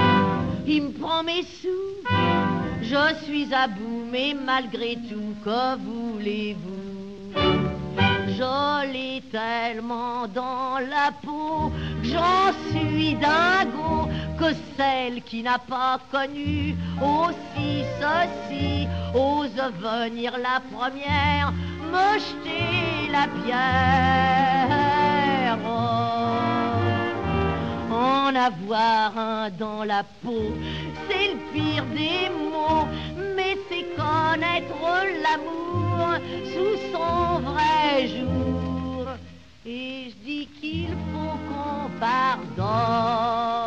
il 0.66 0.84
me 0.84 0.92
prend 0.92 1.22
mes 1.22 1.44
sous. 1.44 2.57
Je 2.90 3.26
suis 3.26 3.54
à 3.54 3.68
bout, 3.68 4.06
mais 4.10 4.34
malgré 4.34 4.96
tout, 5.10 5.36
que 5.44 5.76
voulez-vous? 5.78 6.88
Je 8.38 8.92
l'ai 8.94 9.22
tellement 9.32 10.28
dans 10.28 10.80
la 10.80 11.12
peau 11.22 11.72
j'en 12.04 12.54
suis 12.70 13.16
dingo 13.16 14.08
que 14.40 14.54
celle 14.78 15.22
qui 15.24 15.42
n'a 15.44 15.60
pas 15.60 16.00
connu 16.12 16.76
aussi 17.02 17.84
ceci 18.00 18.88
ose 19.14 19.60
venir 19.82 20.38
la 20.38 20.62
première 20.72 21.52
me 21.92 22.20
jeter 22.20 23.12
la 23.12 23.28
pierre. 23.44 24.78
En 27.98 28.36
avoir 28.36 29.18
un 29.18 29.50
dans 29.50 29.84
la 29.84 30.04
peau, 30.24 30.52
c'est 31.08 31.30
le 31.34 31.40
pire 31.52 31.86
des 32.02 32.30
mots, 32.30 32.88
mais 33.36 33.58
c'est 33.68 33.88
connaître 33.96 34.86
l'amour 35.24 36.06
sous 36.54 36.76
son 36.94 37.40
vrai 37.50 38.08
jour. 38.16 39.06
Et 39.66 40.12
je 40.12 40.16
dis 40.26 40.46
qu'il 40.60 40.96
faut 41.12 41.38
qu'on 41.48 41.90
pardonne. 42.00 43.58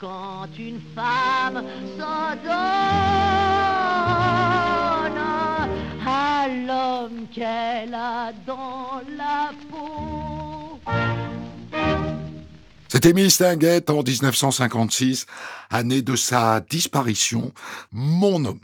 quand 0.00 0.48
une 0.58 0.80
femme 0.94 1.62
s'en 1.98 2.30
donne 2.44 2.84
à 6.06 6.48
l'homme 6.66 7.20
qu'elle 7.34 7.94
a 7.94 8.32
dans 8.46 9.00
la 9.16 9.23
Miss 13.12 13.38
Tinguette 13.38 13.90
en 13.90 14.02
1956, 14.02 15.26
année 15.70 16.00
de 16.00 16.16
sa 16.16 16.60
disparition. 16.60 17.52
Mon 17.92 18.44
homme. 18.44 18.60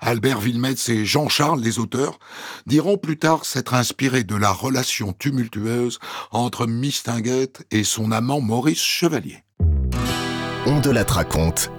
Albert 0.00 0.40
Vilmetz 0.40 0.88
et 0.88 1.04
Jean-Charles, 1.04 1.60
les 1.60 1.78
auteurs, 1.78 2.18
diront 2.66 2.96
plus 2.96 3.18
tard 3.18 3.44
s'être 3.44 3.74
inspirés 3.74 4.24
de 4.24 4.36
la 4.36 4.50
relation 4.50 5.12
tumultueuse 5.12 5.98
entre 6.30 6.66
Miss 6.66 7.02
Tinguette 7.02 7.66
et 7.70 7.84
son 7.84 8.12
amant 8.12 8.40
Maurice 8.40 8.82
Chevalier. 8.82 9.44
On 10.66 10.80
de 10.80 10.90
la 10.90 11.02
raconte, 11.02 11.70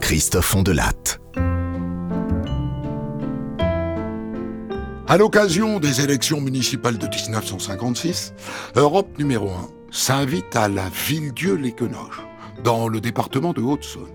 Christophe 0.00 0.56
Ondelatte. 0.56 1.20
À 5.06 5.18
l'occasion 5.18 5.78
des 5.78 6.00
élections 6.00 6.40
municipales 6.40 6.96
de 6.96 7.06
1956, 7.06 8.32
Europe 8.74 9.18
numéro 9.18 9.50
1 9.50 9.81
s'invite 9.92 10.56
à 10.56 10.68
la 10.68 10.88
Villedieu-les-Quenoches, 10.88 12.22
dans 12.64 12.88
le 12.88 12.98
département 13.00 13.52
de 13.52 13.60
Haute-Saône. 13.60 14.08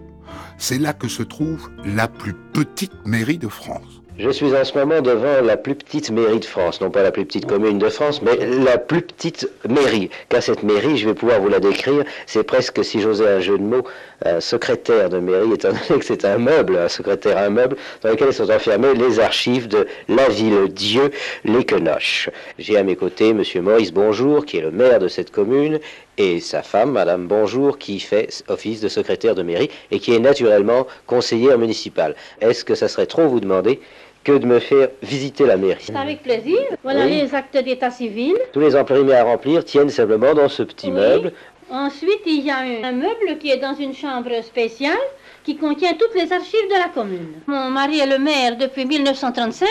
C'est 0.58 0.80
là 0.80 0.92
que 0.92 1.08
se 1.08 1.22
trouve 1.22 1.70
la 1.86 2.08
plus 2.08 2.34
petite 2.34 3.06
mairie 3.06 3.38
de 3.38 3.48
France. 3.48 4.02
Je 4.18 4.32
suis 4.32 4.56
en 4.56 4.64
ce 4.64 4.76
moment 4.76 5.02
devant 5.02 5.42
la 5.44 5.58
plus 5.58 5.76
petite 5.76 6.10
mairie 6.10 6.40
de 6.40 6.46
France, 6.46 6.82
non 6.82 6.90
pas 6.90 7.04
la 7.04 7.12
plus 7.12 7.24
petite 7.24 7.46
commune 7.46 7.78
de 7.78 7.90
France, 7.90 8.24
mais 8.24 8.36
la 8.66 8.80
plus 8.80 9.04
petite 9.04 9.48
mairie. 9.70 10.10
Car 10.30 10.42
cette 10.42 10.64
mairie, 10.64 10.98
je 10.98 11.08
vais 11.08 11.14
pouvoir 11.14 11.40
vous 11.40 11.50
la 11.50 11.60
décrire, 11.60 12.04
c'est 12.26 12.42
presque, 12.42 12.84
si 12.84 13.00
j'osais 13.00 13.28
un 13.28 13.40
jeu 13.40 13.60
de 13.60 13.64
mots, 13.64 13.84
un 14.26 14.40
secrétaire 14.40 15.10
de 15.10 15.20
mairie, 15.20 15.54
étant 15.54 15.70
donné 15.70 16.00
que 16.00 16.06
c'est 16.06 16.26
un 16.26 16.38
meuble, 16.38 16.78
un 16.78 16.88
secrétaire 16.90 17.38
un 17.38 17.50
meuble, 17.50 17.78
dans 18.02 18.10
lequel 18.10 18.34
sont 18.34 18.50
enfermées 18.50 18.94
les 18.94 19.20
archives 19.20 19.68
de 19.68 19.88
la 20.10 20.28
ville 20.30 20.68
Dieu, 20.70 21.12
les 21.46 21.64
Quenoches. 21.64 22.30
J'ai 22.58 22.78
à 22.78 22.84
mes 22.84 22.96
côtés 22.96 23.34
Monsieur 23.34 23.62
Maurice 23.62 23.94
Bonjour, 23.94 24.46
qui 24.46 24.58
est 24.58 24.62
le 24.62 24.72
maire 24.72 25.00
de 25.00 25.08
cette 25.08 25.32
commune, 25.32 25.80
et 26.18 26.40
sa 26.40 26.64
femme, 26.64 26.92
Madame 26.92 27.28
Bonjour, 27.28 27.78
qui 27.78 28.00
fait 28.00 28.44
office 28.48 28.82
de 28.82 28.88
secrétaire 28.88 29.36
de 29.36 29.44
mairie 29.44 29.70
et 29.92 30.00
qui 30.00 30.16
est 30.16 30.20
naturellement 30.20 30.88
conseillère 31.06 31.58
municipale. 31.60 32.16
Est-ce 32.42 32.66
que 32.66 32.74
ça 32.74 32.88
serait 32.88 33.06
trop 33.06 33.28
vous 33.28 33.40
demander 33.40 33.80
que 34.24 34.32
de 34.32 34.46
me 34.48 34.58
faire 34.60 34.90
visiter 35.04 35.46
la 35.46 35.58
mairie? 35.58 35.84
C'est 35.86 35.96
avec 35.96 36.24
plaisir. 36.24 36.58
Voilà 36.84 37.06
Oui. 37.06 37.22
les 37.22 37.36
actes 37.36 37.56
d'état 37.64 37.92
civil. 37.92 38.34
Tous 38.52 38.60
les 38.60 38.76
imprimés 38.76 39.14
à 39.14 39.24
remplir 39.24 39.64
tiennent 39.64 39.92
simplement 39.92 40.34
dans 40.34 40.50
ce 40.50 40.64
petit 40.64 40.88
Oui. 40.88 40.94
meuble. 40.94 41.34
Ensuite, 41.70 42.22
il 42.26 42.42
y 42.46 42.50
a 42.50 42.60
un, 42.60 42.84
un 42.84 42.92
meuble 42.92 43.38
qui 43.40 43.50
est 43.50 43.58
dans 43.58 43.76
une 43.76 43.94
chambre 43.94 44.42
spéciale 44.44 44.98
qui 45.44 45.58
contient 45.58 45.94
toutes 45.94 46.16
les 46.16 46.32
archives 46.32 46.70
de 46.70 46.80
la 46.80 46.90
commune. 46.90 47.42
Mon 47.48 47.70
mari 47.70 48.00
est 48.00 48.08
le 48.08 48.20
maire 48.20 48.58
depuis 48.58 48.86
1935. 48.86 49.68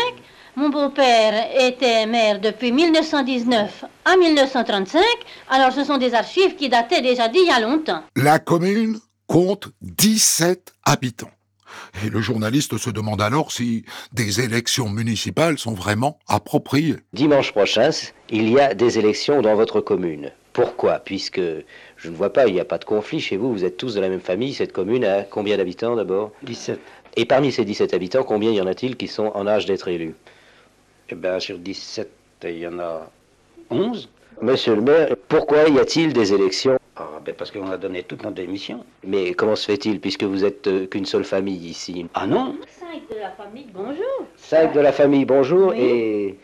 Mon 0.56 0.70
beau-père 0.70 1.50
était 1.60 2.06
maire 2.06 2.40
depuis 2.40 2.72
1919 2.72 3.84
à 4.06 4.16
1935. 4.16 5.02
Alors, 5.50 5.72
ce 5.72 5.84
sont 5.84 5.98
des 5.98 6.14
archives 6.14 6.56
qui 6.56 6.70
dataient 6.70 7.02
déjà 7.02 7.28
d'il 7.28 7.46
y 7.46 7.50
a 7.50 7.60
longtemps. 7.60 8.02
La 8.16 8.38
commune 8.38 8.98
compte 9.26 9.68
17 9.82 10.72
habitants. 10.84 11.30
Et 12.04 12.08
le 12.08 12.20
journaliste 12.20 12.78
se 12.78 12.90
demande 12.90 13.20
alors 13.20 13.52
si 13.52 13.84
des 14.12 14.40
élections 14.40 14.88
municipales 14.88 15.58
sont 15.58 15.74
vraiment 15.74 16.18
appropriées. 16.26 16.96
Dimanche 17.12 17.52
prochain, 17.52 17.90
il 18.30 18.48
y 18.50 18.58
a 18.58 18.72
des 18.74 18.98
élections 18.98 19.42
dans 19.42 19.54
votre 19.54 19.80
commune. 19.80 20.30
Pourquoi 20.56 21.00
Puisque 21.00 21.38
je 21.98 22.08
ne 22.08 22.16
vois 22.16 22.32
pas, 22.32 22.46
il 22.46 22.54
n'y 22.54 22.60
a 22.60 22.64
pas 22.64 22.78
de 22.78 22.86
conflit 22.86 23.20
chez 23.20 23.36
vous, 23.36 23.52
vous 23.52 23.66
êtes 23.66 23.76
tous 23.76 23.94
de 23.94 24.00
la 24.00 24.08
même 24.08 24.20
famille. 24.20 24.54
Cette 24.54 24.72
commune 24.72 25.04
a 25.04 25.22
combien 25.22 25.58
d'habitants 25.58 25.96
d'abord 25.96 26.32
17. 26.44 26.80
Et 27.16 27.26
parmi 27.26 27.52
ces 27.52 27.66
17 27.66 27.92
habitants, 27.92 28.22
combien 28.22 28.50
y 28.50 28.58
en 28.62 28.66
a-t-il 28.66 28.96
qui 28.96 29.06
sont 29.06 29.30
en 29.34 29.46
âge 29.46 29.66
d'être 29.66 29.86
élus 29.88 30.14
Eh 31.10 31.14
bien, 31.14 31.40
sur 31.40 31.58
17, 31.58 32.08
il 32.44 32.58
y 32.58 32.66
en 32.66 32.78
a 32.78 33.10
11. 33.68 34.08
Monsieur 34.40 34.76
le 34.76 34.80
maire, 34.80 35.14
pourquoi 35.28 35.68
y 35.68 35.78
a-t-il 35.78 36.14
des 36.14 36.32
élections 36.32 36.78
Ah, 36.96 37.20
ben 37.22 37.34
parce 37.34 37.50
qu'on 37.50 37.70
a 37.70 37.76
donné 37.76 38.02
toute 38.02 38.22
notre 38.22 38.36
démission. 38.36 38.82
Mais 39.06 39.34
comment 39.34 39.56
se 39.56 39.66
fait-il 39.66 40.00
puisque 40.00 40.24
vous 40.24 40.42
êtes 40.42 40.68
euh, 40.68 40.86
qu'une 40.86 41.04
seule 41.04 41.24
famille 41.24 41.68
ici 41.68 42.06
Ah 42.14 42.26
non 42.26 42.56
Cinq 42.66 43.02
de 43.14 43.20
la 43.20 43.30
famille, 43.32 43.66
bonjour. 43.74 44.26
Cinq 44.36 44.72
de 44.72 44.80
la 44.80 44.92
famille 44.92 45.26
Bonjour 45.26 45.74
et 45.74 46.38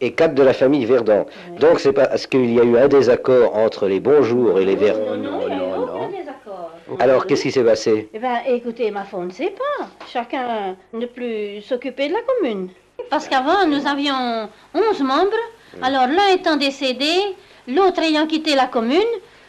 et 0.00 0.12
quatre 0.12 0.34
de 0.34 0.42
la 0.42 0.52
famille 0.52 0.84
Verdun. 0.84 1.26
Donc 1.58 1.80
c'est 1.80 1.92
parce 1.92 2.26
qu'il 2.26 2.52
y 2.52 2.60
a 2.60 2.64
eu 2.64 2.76
un 2.76 2.88
désaccord 2.88 3.56
entre 3.56 3.86
les 3.86 4.00
Bonjours 4.00 4.58
et 4.58 4.64
les 4.64 4.76
Verdun. 4.76 5.16
Non, 5.16 5.40
aucun 5.40 6.08
désaccord. 6.08 6.72
Alors 6.98 7.26
qu'est-ce 7.26 7.42
qui 7.42 7.52
s'est 7.52 7.64
passé? 7.64 8.08
Eh 8.14 8.18
bien, 8.18 8.42
écoutez, 8.46 8.90
ma 8.90 9.04
foi, 9.04 9.20
on 9.20 9.24
ne 9.24 9.30
sait 9.30 9.54
pas. 9.56 9.86
Chacun 10.10 10.76
ne 10.92 11.06
plus 11.06 11.62
s'occuper 11.62 12.08
de 12.08 12.14
la 12.14 12.20
commune. 12.22 12.70
Parce 13.10 13.28
qu'avant, 13.28 13.66
nous 13.66 13.86
avions 13.86 14.48
11 14.74 15.00
membres. 15.02 15.42
Alors, 15.82 16.06
l'un 16.06 16.34
étant 16.34 16.56
décédé, 16.56 17.10
l'autre 17.66 18.00
ayant 18.00 18.26
quitté 18.26 18.54
la 18.54 18.66
commune, 18.66 18.98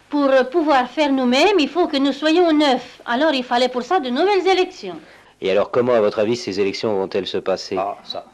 pour 0.10 0.30
pouvoir 0.52 0.88
faire 0.88 1.12
nous-mêmes, 1.12 1.60
il 1.60 1.70
faut 1.70 1.88
que 1.88 1.98
nous 1.98 2.14
soyons 2.14 2.52
neuf. 2.52 3.02
Alors, 3.06 3.34
il 3.34 3.44
fallait 3.44 3.70
pour 3.70 3.84
ça 3.84 4.00
de 4.00 4.10
nouvelles 4.10 4.48
élections. 4.48 4.96
Et 5.42 5.50
alors 5.52 5.72
comment, 5.72 5.94
à 5.94 6.02
votre 6.02 6.20
avis, 6.20 6.36
ces 6.36 6.60
élections 6.60 6.94
vont-elles 6.94 7.28
se 7.28 7.38
passer? 7.38 7.78
Ah, 7.78 7.98
ça. 8.04 8.26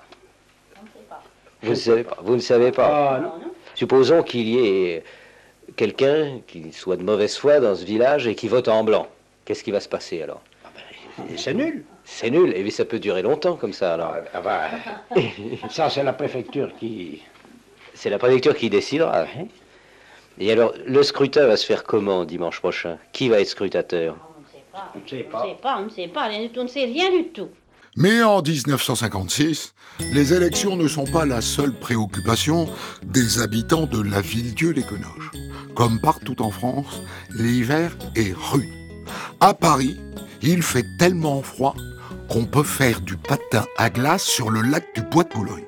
Vous 1.63 1.70
ne 1.72 1.76
savez 1.76 2.04
pas. 2.04 2.18
Vous 2.22 2.36
ne 2.36 2.39
savez 2.39 2.72
pas. 2.72 3.15
Ah, 3.15 3.20
non. 3.20 3.32
Supposons 3.76 4.24
qu'il 4.24 4.48
y 4.48 4.60
ait 4.60 5.04
quelqu'un 5.76 6.39
qui 6.48 6.72
soit 6.72 6.98
de 6.98 7.04
mauvaise 7.04 7.38
foi 7.38 7.60
dans 7.60 7.76
ce 7.76 7.84
village 7.86 8.28
et 8.28 8.36
qui 8.36 8.48
vote 8.48 8.68
en 8.68 8.84
blanc. 8.84 9.08
Qu'est-ce 9.44 9.63
qui 9.63 9.72
va 9.72 9.80
se 9.80 9.89
passer 9.89 10.22
alors? 10.22 10.41
C'est 11.38 11.54
nul. 11.54 11.84
C'est 12.04 12.30
nul. 12.30 12.54
Et 12.56 12.62
puis 12.62 12.72
ça 12.72 12.86
peut 12.86 13.00
durer 13.00 13.22
longtemps 13.22 13.56
comme 13.56 13.74
ça 13.74 13.94
alors. 13.94 14.15
Ah, 14.34 14.41
bah, 14.41 14.62
ça, 15.70 15.89
c'est 15.89 16.04
la 16.04 16.13
préfecture 16.13 16.72
qui. 16.80 17.22
C'est 17.98 18.10
la 18.10 18.20
préfecture 18.20 18.58
qui 18.58 18.70
décidera. 18.70 19.26
Et 20.38 20.52
alors, 20.52 20.74
le 20.86 21.02
scrutin 21.02 21.48
va 21.48 21.56
se 21.56 21.65
faire 21.65 21.86
comment 21.86 22.26
dimanche 22.26 22.60
prochain? 22.60 22.98
Qui 23.13 23.30
va 23.30 23.39
être 23.39 23.48
scrutateur? 23.48 24.18
On 24.94 25.00
ne 25.00 25.08
sait 25.08 25.26
On 25.34 25.38
ne 25.38 25.48
sait 25.48 25.56
pas, 25.62 25.78
on 25.80 25.86
ne 25.86 25.89
sait 25.89 26.08
pas, 26.10 26.30
on 26.58 26.63
ne 26.63 26.68
sait 26.68 26.84
rien 26.84 27.10
du 27.10 27.30
tout. 27.30 27.48
Mais 27.97 28.21
en 28.23 28.41
1956, 28.41 29.73
les 30.12 30.34
élections 30.34 30.75
ne 30.75 30.88
sont 30.88 31.05
pas 31.05 31.25
la 31.25 31.39
seule 31.39 31.71
préoccupation 31.71 32.67
des 33.03 33.39
habitants 33.39 33.86
de 33.86 34.01
la 34.01 34.19
Ville-Dieu-les-Quenoches. 34.19 35.31
Comme 35.75 36.01
partout 36.01 36.41
en 36.41 36.51
France, 36.51 37.01
l'hiver 37.29 37.97
est 38.15 38.34
rude. 38.34 38.69
À 39.39 39.53
Paris, 39.53 39.97
il 40.41 40.62
fait 40.62 40.86
tellement 40.99 41.41
froid 41.41 41.75
qu'on 42.29 42.43
peut 42.45 42.63
faire 42.63 42.99
du 42.99 43.15
patin 43.15 43.65
à 43.77 43.89
glace 43.89 44.23
sur 44.23 44.49
le 44.49 44.62
lac 44.62 44.84
du 44.93 45.01
Bois 45.01 45.23
de 45.23 45.34
Boulogne. 45.34 45.63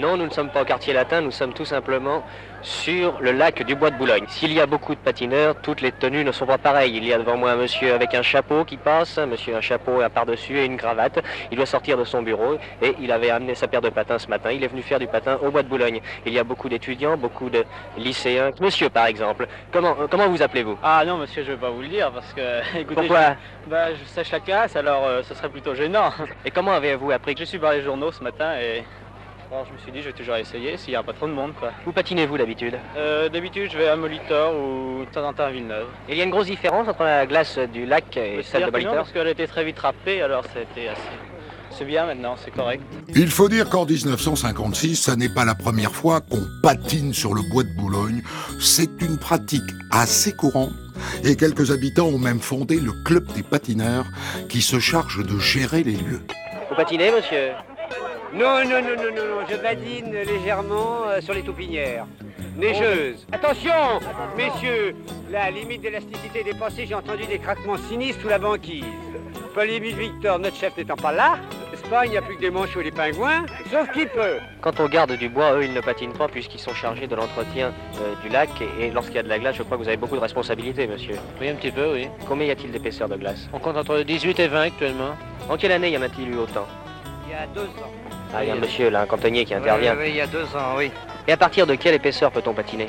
Non, 0.00 0.16
nous 0.16 0.26
ne 0.26 0.30
sommes 0.30 0.50
pas 0.50 0.62
au 0.62 0.64
quartier 0.64 0.92
latin, 0.92 1.20
nous 1.22 1.32
sommes 1.32 1.52
tout 1.52 1.64
simplement 1.64 2.22
sur 2.62 3.18
le 3.20 3.32
lac 3.32 3.62
du 3.64 3.74
Bois 3.74 3.90
de 3.90 3.96
Boulogne. 3.96 4.24
S'il 4.28 4.52
y 4.52 4.60
a 4.60 4.66
beaucoup 4.66 4.94
de 4.94 5.00
patineurs, 5.00 5.56
toutes 5.60 5.80
les 5.80 5.90
tenues 5.90 6.24
ne 6.24 6.30
sont 6.30 6.46
pas 6.46 6.58
pareilles. 6.58 6.96
Il 6.96 7.04
y 7.04 7.12
a 7.12 7.18
devant 7.18 7.36
moi 7.36 7.50
un 7.52 7.56
monsieur 7.56 7.92
avec 7.94 8.14
un 8.14 8.22
chapeau 8.22 8.64
qui 8.64 8.76
passe, 8.76 9.18
un 9.18 9.26
monsieur 9.26 9.56
un 9.56 9.60
chapeau, 9.60 10.00
un 10.00 10.08
par-dessus 10.10 10.56
et 10.58 10.64
une 10.66 10.76
cravate. 10.76 11.18
Il 11.50 11.56
doit 11.56 11.66
sortir 11.66 11.96
de 11.98 12.04
son 12.04 12.22
bureau 12.22 12.58
et 12.80 12.94
il 13.00 13.10
avait 13.10 13.30
amené 13.30 13.54
sa 13.56 13.66
paire 13.66 13.80
de 13.80 13.88
patins 13.88 14.18
ce 14.20 14.28
matin. 14.28 14.52
Il 14.52 14.62
est 14.62 14.68
venu 14.68 14.82
faire 14.82 15.00
du 15.00 15.08
patin 15.08 15.38
au 15.42 15.50
Bois 15.50 15.62
de 15.64 15.68
Boulogne. 15.68 16.00
Il 16.26 16.32
y 16.32 16.38
a 16.38 16.44
beaucoup 16.44 16.68
d'étudiants, 16.68 17.16
beaucoup 17.16 17.50
de 17.50 17.64
lycéens. 17.96 18.50
Monsieur, 18.60 18.88
par 18.90 19.06
exemple, 19.06 19.48
comment, 19.72 19.96
euh, 20.00 20.06
comment 20.08 20.28
vous 20.28 20.42
appelez-vous? 20.42 20.78
Ah 20.82 21.02
non, 21.04 21.16
monsieur, 21.18 21.42
je 21.44 21.52
vais 21.52 21.58
pas 21.58 21.70
vous 21.70 21.82
le 21.82 21.88
dire 21.88 22.12
parce 22.12 22.32
que. 22.34 22.60
Écoutez, 22.78 22.94
Pourquoi? 22.94 23.36
je, 23.64 23.70
bah, 23.70 23.94
je 23.94 24.04
sèche 24.04 24.30
la 24.30 24.40
classe, 24.40 24.76
alors 24.76 25.04
euh, 25.06 25.22
ce 25.24 25.34
serait 25.34 25.48
plutôt 25.48 25.74
gênant. 25.74 26.10
Et 26.44 26.50
comment 26.52 26.72
avez-vous 26.72 27.10
appris? 27.10 27.34
Je 27.38 27.44
suis 27.44 27.58
par 27.58 27.72
les 27.72 27.82
journaux 27.82 28.12
ce 28.12 28.22
matin 28.22 28.54
et. 28.60 28.84
Je 29.50 29.72
me 29.72 29.78
suis 29.78 29.90
dit, 29.92 30.00
je 30.02 30.06
vais 30.08 30.12
toujours 30.12 30.36
essayer 30.36 30.76
s'il 30.76 30.90
n'y 30.90 30.96
a 30.96 31.02
pas 31.02 31.14
trop 31.14 31.26
de 31.26 31.32
monde, 31.32 31.52
quoi. 31.58 31.70
Où 31.86 31.92
patinez-vous 31.92 32.36
d'habitude 32.36 32.74
Euh, 32.96 33.28
D'habitude, 33.30 33.70
je 33.72 33.78
vais 33.78 33.88
à 33.88 33.96
Molitor 33.96 34.54
ou 34.54 35.04
de 35.06 35.10
temps 35.10 35.26
en 35.26 35.32
temps 35.32 35.44
à 35.44 35.50
Villeneuve. 35.50 35.86
Il 36.08 36.16
y 36.16 36.20
a 36.20 36.24
une 36.24 36.30
grosse 36.30 36.46
différence 36.46 36.86
entre 36.86 37.02
la 37.02 37.26
glace 37.26 37.58
du 37.72 37.86
lac 37.86 38.14
et 38.18 38.42
celle 38.42 38.66
de 38.66 38.70
Molitor 38.70 38.94
parce 38.96 39.10
qu'elle 39.12 39.26
a 39.26 39.30
été 39.30 39.46
très 39.46 39.64
vite 39.64 39.78
râpée, 39.78 40.20
alors 40.20 40.44
c'était 40.44 40.88
assez. 40.88 41.00
C'est 41.70 41.84
bien 41.86 42.06
maintenant, 42.06 42.34
c'est 42.44 42.50
correct. 42.50 42.82
Il 43.14 43.30
faut 43.30 43.48
dire 43.48 43.70
qu'en 43.70 43.86
1956, 43.86 44.96
ça 44.96 45.16
n'est 45.16 45.28
pas 45.28 45.44
la 45.44 45.54
première 45.54 45.92
fois 45.92 46.20
qu'on 46.20 46.42
patine 46.62 47.14
sur 47.14 47.32
le 47.34 47.40
bois 47.50 47.62
de 47.62 47.74
Boulogne. 47.76 48.22
C'est 48.60 49.00
une 49.00 49.16
pratique 49.18 49.62
assez 49.90 50.32
courante 50.34 50.72
et 51.24 51.36
quelques 51.36 51.70
habitants 51.70 52.06
ont 52.08 52.18
même 52.18 52.40
fondé 52.40 52.80
le 52.80 52.92
club 53.04 53.24
des 53.32 53.42
patineurs 53.42 54.06
qui 54.48 54.60
se 54.60 54.78
charge 54.78 55.24
de 55.24 55.38
gérer 55.38 55.84
les 55.84 55.92
lieux. 55.96 56.20
Vous 56.68 56.74
patinez, 56.76 57.10
monsieur? 57.12 57.52
Non, 58.32 58.62
non, 58.64 58.82
non, 58.82 58.96
non, 58.96 59.14
non, 59.16 59.24
non, 59.24 59.46
je 59.48 59.56
badine 59.56 60.12
légèrement 60.12 61.04
euh, 61.08 61.20
sur 61.20 61.32
les 61.32 61.42
taupinières. 61.42 62.06
Neigeuse. 62.56 63.26
Attention, 63.32 64.00
messieurs, 64.36 64.94
la 65.30 65.50
limite 65.50 65.80
d'élasticité 65.80 66.40
est 66.40 66.44
dépassée, 66.44 66.86
j'ai 66.86 66.94
entendu 66.94 67.24
des 67.24 67.38
craquements 67.38 67.78
sinistres 67.78 68.20
sous 68.20 68.28
la 68.28 68.38
banquise. 68.38 68.84
Paul-Émile 69.54 69.96
Victor, 69.96 70.38
notre 70.38 70.56
chef 70.56 70.76
n'étant 70.76 70.96
pas 70.96 71.12
là, 71.12 71.38
Espagne, 71.72 72.08
il 72.08 72.10
n'y 72.10 72.16
a 72.18 72.22
plus 72.22 72.36
que 72.36 72.40
des 72.40 72.50
manchots 72.50 72.80
et 72.80 72.84
des 72.84 72.90
pingouins, 72.90 73.46
sauf 73.70 73.90
qui 73.92 74.06
peut. 74.06 74.38
Quant 74.60 74.72
aux 74.78 74.88
gardes 74.88 75.12
du 75.12 75.28
bois, 75.28 75.54
eux, 75.54 75.64
ils 75.64 75.72
ne 75.72 75.80
patinent 75.80 76.12
pas 76.12 76.28
puisqu'ils 76.28 76.60
sont 76.60 76.74
chargés 76.74 77.06
de 77.06 77.14
l'entretien 77.14 77.72
euh, 78.00 78.14
du 78.22 78.28
lac. 78.28 78.50
Et, 78.60 78.86
et 78.86 78.90
lorsqu'il 78.90 79.16
y 79.16 79.20
a 79.20 79.22
de 79.22 79.28
la 79.28 79.38
glace, 79.38 79.56
je 79.56 79.62
crois 79.62 79.78
que 79.78 79.82
vous 79.82 79.88
avez 79.88 79.96
beaucoup 79.96 80.16
de 80.16 80.20
responsabilités, 80.20 80.86
monsieur. 80.86 81.16
Oui, 81.40 81.48
un 81.48 81.54
petit 81.54 81.70
peu, 81.70 81.92
oui. 81.94 82.08
Combien 82.26 82.46
y 82.46 82.50
a-t-il 82.50 82.72
d'épaisseur 82.72 83.08
de 83.08 83.16
glace? 83.16 83.48
On 83.52 83.58
compte 83.58 83.76
entre 83.76 84.00
18 84.00 84.38
et 84.40 84.48
20 84.48 84.60
actuellement. 84.62 85.16
En 85.48 85.56
quelle 85.56 85.72
année 85.72 85.90
y 85.90 85.96
en 85.96 86.02
a-t-il 86.02 86.28
eu 86.28 86.36
autant? 86.36 86.66
Il 87.26 87.32
y 87.32 87.34
a 87.34 87.46
deux 87.54 87.62
ans. 87.62 87.92
Ah, 88.34 88.44
il 88.44 88.48
y 88.48 88.50
a 88.50 88.54
un 88.54 88.58
monsieur, 88.58 88.90
là, 88.90 89.02
un 89.02 89.06
cantonnier 89.06 89.44
qui 89.44 89.54
intervient. 89.54 89.94
Oui, 89.94 90.02
oui, 90.04 90.10
il 90.10 90.16
y 90.16 90.20
a 90.20 90.26
deux 90.26 90.44
ans, 90.54 90.74
oui. 90.76 90.90
Et 91.26 91.32
à 91.32 91.36
partir 91.36 91.66
de 91.66 91.74
quelle 91.74 91.94
épaisseur 91.94 92.30
peut-on 92.30 92.52
patiner? 92.52 92.88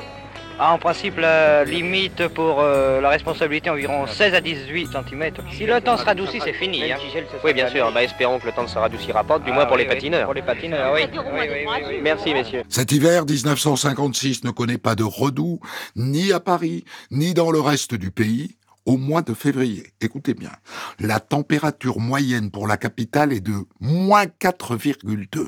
Ah, 0.62 0.74
en 0.74 0.78
principe, 0.78 1.16
la 1.18 1.64
limite 1.64 2.28
pour 2.28 2.60
euh, 2.60 3.00
la 3.00 3.08
responsabilité 3.08 3.70
environ 3.70 4.06
16 4.06 4.34
à 4.34 4.42
18 4.42 4.90
cm. 4.92 5.30
Si 5.52 5.64
le 5.64 5.80
temps 5.80 5.96
se 5.96 6.04
radoucit, 6.04 6.38
c'est 6.44 6.52
fini. 6.52 6.92
Hein. 6.92 6.98
Oui, 7.42 7.54
bien 7.54 7.66
sûr. 7.70 7.90
Bah, 7.92 8.02
espérons 8.02 8.38
que 8.38 8.44
le 8.44 8.52
temps 8.52 8.64
ne 8.64 8.68
se 8.68 8.76
radoucira 8.76 9.24
pas, 9.24 9.38
du 9.38 9.50
Ah, 9.50 9.54
moins 9.54 9.64
pour 9.64 9.76
oui, 9.76 9.84
les 9.84 9.88
patineurs. 9.88 10.26
Pour 10.26 10.34
les 10.34 10.42
patineurs, 10.42 10.92
oui. 10.92 11.06
Oui, 11.10 11.18
oui, 11.32 11.48
oui, 11.66 11.82
oui. 11.88 12.00
Merci, 12.02 12.34
messieurs. 12.34 12.62
Cet 12.68 12.92
hiver 12.92 13.24
1956 13.24 14.44
ne 14.44 14.50
connaît 14.50 14.76
pas 14.76 14.94
de 14.94 15.02
redoux, 15.02 15.60
ni 15.96 16.30
à 16.30 16.40
Paris, 16.40 16.84
ni 17.10 17.32
dans 17.32 17.50
le 17.50 17.60
reste 17.60 17.94
du 17.94 18.10
pays, 18.10 18.56
au 18.90 18.96
mois 18.96 19.22
de 19.22 19.34
février. 19.34 19.92
Écoutez 20.00 20.34
bien, 20.34 20.50
la 20.98 21.20
température 21.20 22.00
moyenne 22.00 22.50
pour 22.50 22.66
la 22.66 22.76
capitale 22.76 23.32
est 23.32 23.40
de 23.40 23.54
moins 23.78 24.24
4,2. 24.24 25.46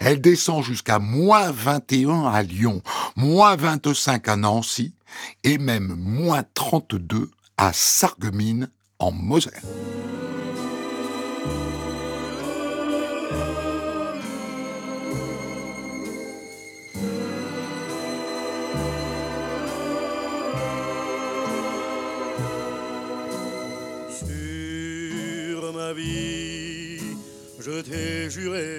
Elle 0.00 0.20
descend 0.20 0.62
jusqu'à 0.62 0.98
moins 0.98 1.50
21 1.50 2.26
à 2.26 2.42
Lyon, 2.42 2.82
moins 3.16 3.56
25 3.56 4.28
à 4.28 4.36
Nancy 4.36 4.92
et 5.44 5.56
même 5.56 5.94
moins 5.96 6.44
32 6.52 7.30
à 7.56 7.72
Sarreguemines 7.72 8.68
en 8.98 9.12
Moselle. 9.12 9.62
Juré 28.34 28.73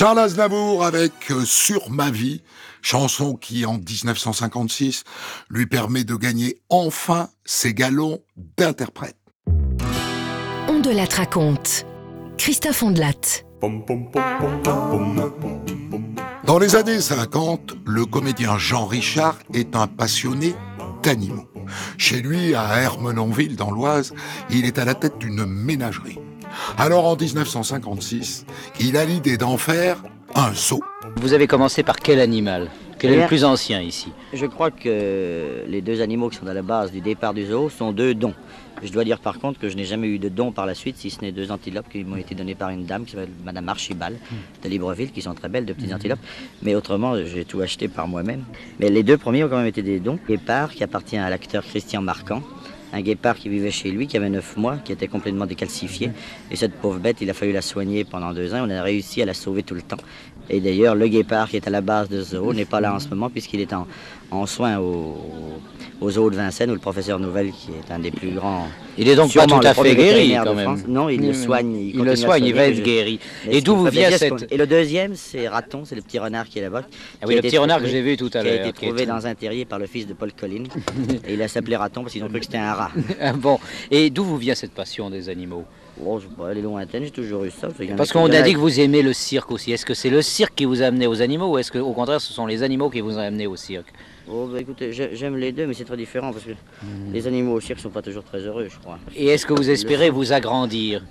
Charles 0.00 0.20
Aznavour 0.20 0.82
avec 0.82 1.30
euh, 1.30 1.44
Sur 1.44 1.90
ma 1.90 2.10
vie, 2.10 2.40
chanson 2.80 3.34
qui 3.34 3.66
en 3.66 3.74
1956 3.74 5.04
lui 5.50 5.66
permet 5.66 6.04
de 6.04 6.14
gagner 6.14 6.58
enfin 6.70 7.28
ses 7.44 7.74
galons 7.74 8.20
d'interprète. 8.56 9.18
On 10.68 10.78
de 10.78 10.88
la 10.88 11.04
raconte. 11.04 11.84
Christophe 12.38 12.82
Ondelat. 12.82 13.42
Dans 16.46 16.58
les 16.58 16.76
années 16.76 17.02
50, 17.02 17.74
le 17.84 18.06
comédien 18.06 18.56
Jean 18.56 18.86
Richard 18.86 19.36
est 19.52 19.76
un 19.76 19.86
passionné 19.86 20.54
d'animaux. 21.02 21.50
Chez 21.98 22.22
lui, 22.22 22.54
à 22.54 22.80
Hermenonville, 22.80 23.54
dans 23.54 23.70
l'Oise, 23.70 24.14
il 24.48 24.64
est 24.64 24.78
à 24.78 24.86
la 24.86 24.94
tête 24.94 25.18
d'une 25.18 25.44
ménagerie. 25.44 26.18
Alors 26.78 27.06
en 27.06 27.16
1956, 27.16 28.46
il 28.80 28.96
a 28.96 29.04
l'idée 29.04 29.36
d'en 29.36 29.56
faire 29.56 30.02
un 30.34 30.52
zoo. 30.54 30.80
Vous 31.16 31.32
avez 31.32 31.46
commencé 31.46 31.82
par 31.82 31.96
quel 31.96 32.20
animal? 32.20 32.68
Quel 32.98 33.12
est 33.14 33.22
le 33.22 33.26
plus 33.26 33.44
ancien 33.44 33.80
ici? 33.80 34.12
Je 34.34 34.44
crois 34.44 34.70
que 34.70 35.64
les 35.66 35.80
deux 35.80 36.02
animaux 36.02 36.28
qui 36.28 36.36
sont 36.36 36.46
à 36.46 36.52
la 36.52 36.62
base 36.62 36.92
du 36.92 37.00
départ 37.00 37.32
du 37.32 37.46
zoo 37.46 37.70
sont 37.70 37.92
deux 37.92 38.14
dons. 38.14 38.34
Je 38.82 38.92
dois 38.92 39.04
dire 39.04 39.18
par 39.20 39.38
contre 39.38 39.58
que 39.58 39.68
je 39.68 39.76
n'ai 39.76 39.84
jamais 39.84 40.06
eu 40.08 40.18
de 40.18 40.28
dons 40.28 40.52
par 40.52 40.66
la 40.66 40.74
suite, 40.74 40.96
si 40.98 41.10
ce 41.10 41.20
n'est 41.22 41.32
deux 41.32 41.50
antilopes 41.50 41.88
qui 41.90 42.04
m'ont 42.04 42.16
été 42.16 42.34
données 42.34 42.54
par 42.54 42.70
une 42.70 42.84
dame 42.84 43.04
qui 43.04 43.12
s'appelle 43.12 43.30
Madame 43.44 43.68
Archibald 43.68 44.18
de 44.62 44.68
Libreville, 44.68 45.12
qui 45.12 45.22
sont 45.22 45.34
très 45.34 45.48
belles, 45.48 45.64
de 45.64 45.72
petites 45.72 45.92
antilopes. 45.92 46.20
Mais 46.62 46.74
autrement, 46.74 47.16
j'ai 47.24 47.44
tout 47.44 47.60
acheté 47.60 47.88
par 47.88 48.06
moi-même. 48.06 48.44
Mais 48.78 48.90
les 48.90 49.02
deux 49.02 49.16
premiers 49.18 49.44
ont 49.44 49.48
quand 49.48 49.58
même 49.58 49.66
été 49.66 49.82
des 49.82 49.98
dons. 49.98 50.18
Guépard, 50.28 50.72
qui 50.72 50.84
appartient 50.84 51.18
à 51.18 51.28
l'acteur 51.28 51.62
Christian 51.64 52.02
Marquand. 52.02 52.42
Un 52.92 53.02
guépard 53.02 53.36
qui 53.36 53.48
vivait 53.48 53.70
chez 53.70 53.90
lui, 53.90 54.06
qui 54.06 54.16
avait 54.16 54.30
9 54.30 54.56
mois, 54.56 54.76
qui 54.78 54.92
était 54.92 55.08
complètement 55.08 55.46
décalcifié. 55.46 56.10
Et 56.50 56.56
cette 56.56 56.74
pauvre 56.74 56.98
bête, 56.98 57.18
il 57.20 57.30
a 57.30 57.34
fallu 57.34 57.52
la 57.52 57.62
soigner 57.62 58.04
pendant 58.04 58.32
deux 58.32 58.52
ans. 58.54 58.64
On 58.66 58.70
a 58.70 58.82
réussi 58.82 59.22
à 59.22 59.26
la 59.26 59.34
sauver 59.34 59.62
tout 59.62 59.74
le 59.74 59.82
temps. 59.82 59.98
Et 60.48 60.60
d'ailleurs, 60.60 60.96
le 60.96 61.06
guépard 61.06 61.48
qui 61.48 61.56
est 61.56 61.66
à 61.66 61.70
la 61.70 61.80
base 61.80 62.08
de 62.08 62.20
zoo 62.20 62.52
n'est 62.52 62.64
pas 62.64 62.80
là 62.80 62.92
en 62.92 62.98
ce 62.98 63.08
moment, 63.08 63.30
puisqu'il 63.30 63.60
est 63.60 63.72
en, 63.72 63.86
en 64.30 64.46
soins 64.46 64.78
au, 64.78 65.16
au 66.00 66.10
zoo 66.10 66.30
de 66.30 66.36
Vincennes, 66.36 66.70
où 66.70 66.74
le 66.74 66.78
professeur 66.80 67.18
Nouvel, 67.18 67.50
qui 67.52 67.68
est 67.72 67.92
un 67.92 67.98
des 67.98 68.10
plus 68.10 68.30
grands. 68.30 68.66
Il 68.96 69.08
est 69.08 69.16
donc 69.16 69.32
pas 69.34 69.46
tout 69.46 69.60
à 69.62 69.74
fait 69.74 69.94
guéri 69.94 70.34
quand 70.44 70.54
même. 70.54 70.64
France. 70.76 70.80
Non, 70.88 71.08
il 71.08 71.20
le 71.26 71.32
soigne. 71.34 71.74
il 71.94 72.02
le 72.02 72.16
soigne, 72.16 72.44
il 72.44 72.54
va 72.54 72.66
être 72.68 72.76
je- 72.76 72.82
guéri. 72.82 73.18
Et 73.50 73.60
d'où 73.60 73.76
vous 73.76 73.86
vient 73.86 74.10
cette- 74.10 74.46
Et 74.50 74.56
le 74.56 74.66
deuxième, 74.66 75.14
c'est 75.14 75.48
Raton, 75.48 75.82
c'est 75.84 75.94
le 75.94 76.02
petit 76.02 76.18
renard 76.18 76.48
qui 76.48 76.58
est 76.58 76.62
là-bas. 76.62 76.82
Ah 77.22 77.26
oui, 77.26 77.26
qui 77.26 77.32
a 77.32 77.34
le 77.34 77.38
été 77.38 77.48
petit 77.48 77.58
renard 77.58 77.78
que 77.78 77.82
trouvé- 77.84 77.96
j'ai 77.98 78.02
vu 78.02 78.16
tout 78.16 78.26
à 78.26 78.30
Qui 78.30 78.38
a 78.38 78.42
l'heure, 78.56 78.66
été 78.66 78.72
trouvé 78.86 79.06
dans 79.06 79.26
un 79.26 79.34
terrier 79.34 79.64
par 79.64 79.78
le 79.78 79.86
fils 79.86 80.06
de 80.06 80.12
Paul 80.14 80.32
Collin. 80.32 80.64
et 81.26 81.34
il 81.34 81.42
a 81.42 81.48
s'appelé 81.48 81.76
Raton 81.76 82.02
parce 82.02 82.12
qu'ils 82.12 82.24
ont 82.24 82.28
cru 82.28 82.38
que 82.40 82.44
c'était 82.46 82.58
un 82.58 82.72
rat. 82.74 82.90
Ah 83.20 83.32
bon, 83.32 83.58
et 83.90 84.10
d'où 84.10 84.24
vous 84.24 84.36
vient 84.36 84.54
cette 84.54 84.72
passion 84.72 85.10
des 85.10 85.28
animaux? 85.28 85.64
Oh, 86.04 86.18
je 86.18 86.26
sais 86.28 86.34
pas, 86.34 86.50
elle 86.50 86.58
est 86.58 86.62
lointaine, 86.62 87.04
j'ai 87.04 87.10
toujours 87.10 87.44
eu 87.44 87.50
ça. 87.50 87.68
Parce 87.96 88.10
qu'on 88.12 88.30
a 88.32 88.40
dit 88.42 88.54
que 88.54 88.58
vous 88.58 88.80
aimez 88.80 89.02
le 89.02 89.12
cirque 89.12 89.50
aussi. 89.50 89.72
Est-ce 89.72 89.84
que 89.84 89.92
c'est 89.92 90.08
le 90.08 90.22
cirque 90.22 90.54
qui 90.54 90.64
vous 90.64 90.82
a 90.82 90.86
amené 90.86 91.06
aux 91.06 91.20
animaux 91.20 91.48
ou 91.52 91.58
est-ce 91.58 91.70
qu'au 91.70 91.92
contraire 91.92 92.20
ce 92.22 92.32
sont 92.32 92.46
les 92.46 92.62
animaux 92.62 92.88
qui 92.88 93.00
vous 93.02 93.16
ont 93.16 93.20
amené 93.20 93.46
au 93.46 93.56
cirque? 93.56 93.88
Oh, 94.32 94.48
bah 94.52 94.60
écoutez, 94.60 94.92
j'ai- 94.92 95.16
j'aime 95.16 95.36
les 95.36 95.50
deux, 95.52 95.66
mais 95.66 95.74
c'est 95.74 95.84
très 95.84 95.96
différent 95.96 96.32
parce 96.32 96.44
que 96.44 96.50
les 97.12 97.26
animaux 97.26 97.54
au 97.54 97.60
cirque 97.60 97.80
sont 97.80 97.90
pas 97.90 98.02
toujours 98.02 98.22
très 98.24 98.38
heureux, 98.40 98.68
je 98.70 98.78
crois. 98.78 98.98
Et 99.16 99.26
est-ce 99.26 99.44
que 99.46 99.52
vous 99.54 99.68
espérez 99.70 100.10
vous 100.10 100.32
agrandir? 100.32 101.02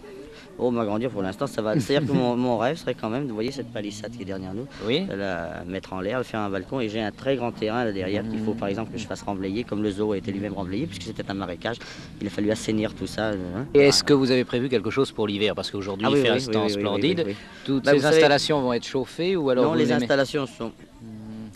Oh, 0.62 0.72
m'agrandir 0.72 1.10
pour 1.10 1.22
l'instant, 1.22 1.48
ça 1.48 1.62
va. 1.62 1.74
C'est-à-dire 1.80 2.06
que 2.08 2.14
mon, 2.14 2.36
mon 2.36 2.58
rêve 2.58 2.76
serait 2.78 2.94
quand 2.94 3.10
même, 3.10 3.28
vous 3.28 3.34
voyez 3.34 3.52
cette 3.52 3.72
palissade 3.72 4.12
qui 4.14 4.24
est 4.24 4.26
derrière 4.26 4.54
nous, 4.54 4.68
oui. 4.86 5.06
de 5.06 5.14
la 5.16 5.64
mettre 5.66 5.94
en 5.94 6.02
l'air, 6.02 6.20
de 6.20 6.24
faire 6.26 6.42
un 6.42 6.50
balcon. 6.50 6.82
Et 6.82 6.90
j'ai 6.90 7.00
un 7.02 7.12
très 7.12 7.38
grand 7.38 7.52
terrain 7.54 7.86
là 7.86 7.92
derrière 7.94 8.24
qu'il 8.30 8.40
faut 8.40 8.54
par 8.54 8.68
exemple 8.68 8.92
que 8.92 8.98
je 8.98 9.06
fasse 9.08 9.22
remblayer, 9.22 9.64
comme 9.64 9.82
le 9.84 9.90
zoo 9.92 10.12
a 10.12 10.18
été 10.18 10.32
lui-même 10.34 10.54
remblayé, 10.54 10.86
puisque 10.86 11.04
c'était 11.04 11.24
un 11.30 11.34
marécage. 11.34 11.78
Il 12.22 12.28
a 12.28 12.30
fallu 12.30 12.52
assainir 12.52 12.94
tout 12.94 13.08
ça. 13.08 13.30
hein. 13.30 13.66
Et 13.74 13.80
est-ce 13.80 14.04
que 14.04 14.14
vous 14.14 14.32
avez 14.32 14.44
prévu 14.44 14.68
quelque 14.68 14.90
chose 14.90 15.12
pour 15.14 15.28
l'hiver? 15.28 15.56
Parce 15.56 15.72
qu'aujourd'hui 15.72 16.06
Ah 16.08 16.12
il 16.12 16.16
oui, 16.18 16.22
fait 16.24 16.32
oui, 16.32 16.46
un 16.48 16.52
temps 16.52 16.68
splendide. 16.70 17.26
Toutes 17.66 17.86
Bah, 17.86 17.92
ces 17.94 18.00
savez- 18.00 18.16
installations 18.18 18.62
vont 18.62 18.74
être 18.74 18.86
chauffées 18.86 19.38
ou 19.38 19.50
alors 19.50 19.64
non, 19.66 19.72
vous 19.72 19.78
les 19.78 19.86
aimez- 19.92 20.04
installations 20.04 20.46
sont, 20.46 20.74